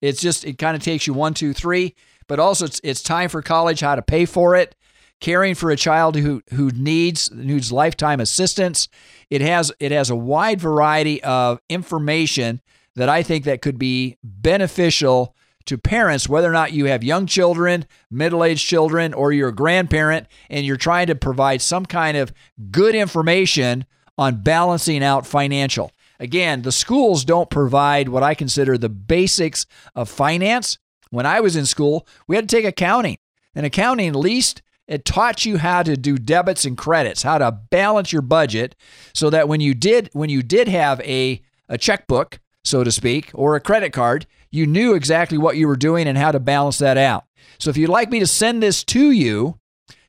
It's 0.02 0.21
just 0.21 0.45
it 0.45 0.58
kind 0.58 0.76
of 0.76 0.84
takes 0.84 1.08
you 1.08 1.13
one, 1.13 1.34
two, 1.34 1.54
three, 1.54 1.95
but 2.28 2.39
also 2.39 2.65
it's 2.65 2.82
it's 2.84 3.02
time 3.02 3.30
for 3.30 3.41
college, 3.41 3.82
how 3.82 3.95
to 3.95 4.02
pay 4.02 4.26
for 4.26 4.56
it, 4.56 4.76
caring 5.19 5.56
for 5.56 5.71
a 5.71 5.76
child 5.76 6.15
who 6.15 6.41
who 6.52 6.69
needs 6.71 7.32
needs 7.32 7.71
lifetime 7.71 8.19
assistance. 8.19 8.88
It 9.30 9.41
has 9.41 9.71
it 9.80 9.91
has 9.91 10.10
a 10.10 10.15
wide 10.15 10.60
variety 10.60 11.24
of 11.24 11.60
information 11.69 12.62
that 12.95 13.10
I 13.10 13.24
think 13.24 13.45
that 13.45 13.62
could 13.62 13.78
be 13.78 14.17
beneficial 14.24 15.36
to 15.65 15.78
parents, 15.78 16.30
whether 16.30 16.49
or 16.49 16.54
not 16.54 16.73
you 16.73 16.86
have 16.86 17.04
young 17.04 17.25
children, 17.25 17.86
middle 18.12 18.43
aged 18.43 18.67
children, 18.67 19.13
or 19.13 19.32
you're 19.32 19.49
a 19.49 19.56
grandparent, 19.56 20.28
and 20.49 20.65
you're 20.65 20.78
trying 20.78 21.08
to 21.08 21.15
provide 21.15 21.62
some 21.62 21.86
kind 21.86 22.17
of 22.17 22.34
good 22.71 22.95
information 22.95 23.86
on 24.17 24.41
balancing 24.41 25.04
out 25.04 25.25
financial. 25.25 25.91
Again, 26.19 26.62
the 26.62 26.71
schools 26.71 27.25
don't 27.25 27.49
provide 27.49 28.10
what 28.10 28.23
I 28.23 28.34
consider 28.34 28.78
the 28.78 28.89
basics 28.89 29.65
of 29.95 30.10
finance. 30.10 30.78
When 31.10 31.25
I 31.25 31.39
was 31.39 31.56
in 31.56 31.65
school, 31.65 32.08
we 32.28 32.36
had 32.36 32.47
to 32.47 32.56
take 32.56 32.65
accounting. 32.65 33.17
And 33.54 33.65
accounting, 33.65 34.10
at 34.10 34.15
least, 34.15 34.62
it 34.88 35.06
taught 35.06 35.45
you 35.45 35.58
how 35.58 35.84
to 35.84 35.97
do 35.97 36.17
debits 36.17 36.65
and 36.65 36.78
credits, 36.78 37.23
how 37.23 37.39
to 37.39 37.51
balance 37.51 38.13
your 38.13 38.21
budget 38.21 38.75
so 39.13 39.30
that 39.30 39.47
when 39.47 39.62
you 39.62 39.73
did 39.73 40.10
when 40.13 40.30
you 40.30 40.43
did 40.43 40.67
have 40.67 41.01
a, 41.01 41.41
a 41.67 41.78
checkbook, 41.78 42.39
so 42.65 42.84
to 42.84 42.91
speak, 42.91 43.32
or 43.34 43.56
a 43.56 43.62
credit 43.62 43.93
card, 43.93 44.25
you 44.51 44.65
knew 44.65 44.95
exactly 44.95 45.38
what 45.38 45.56
you 45.56 45.67
were 45.67 45.75
doing 45.75 46.08
and 46.08 46.17
how 46.17 46.32
to 46.32 46.39
balance 46.39 46.80
that 46.80 46.97
out. 46.97 47.25
So 47.60 47.69
if 47.69 47.78
you'd 47.78 47.89
like 47.89 48.10
me 48.10 48.19
to 48.19 48.28
send 48.28 48.62
this 48.62 48.84
to 48.86 49.12
you, 49.12 49.60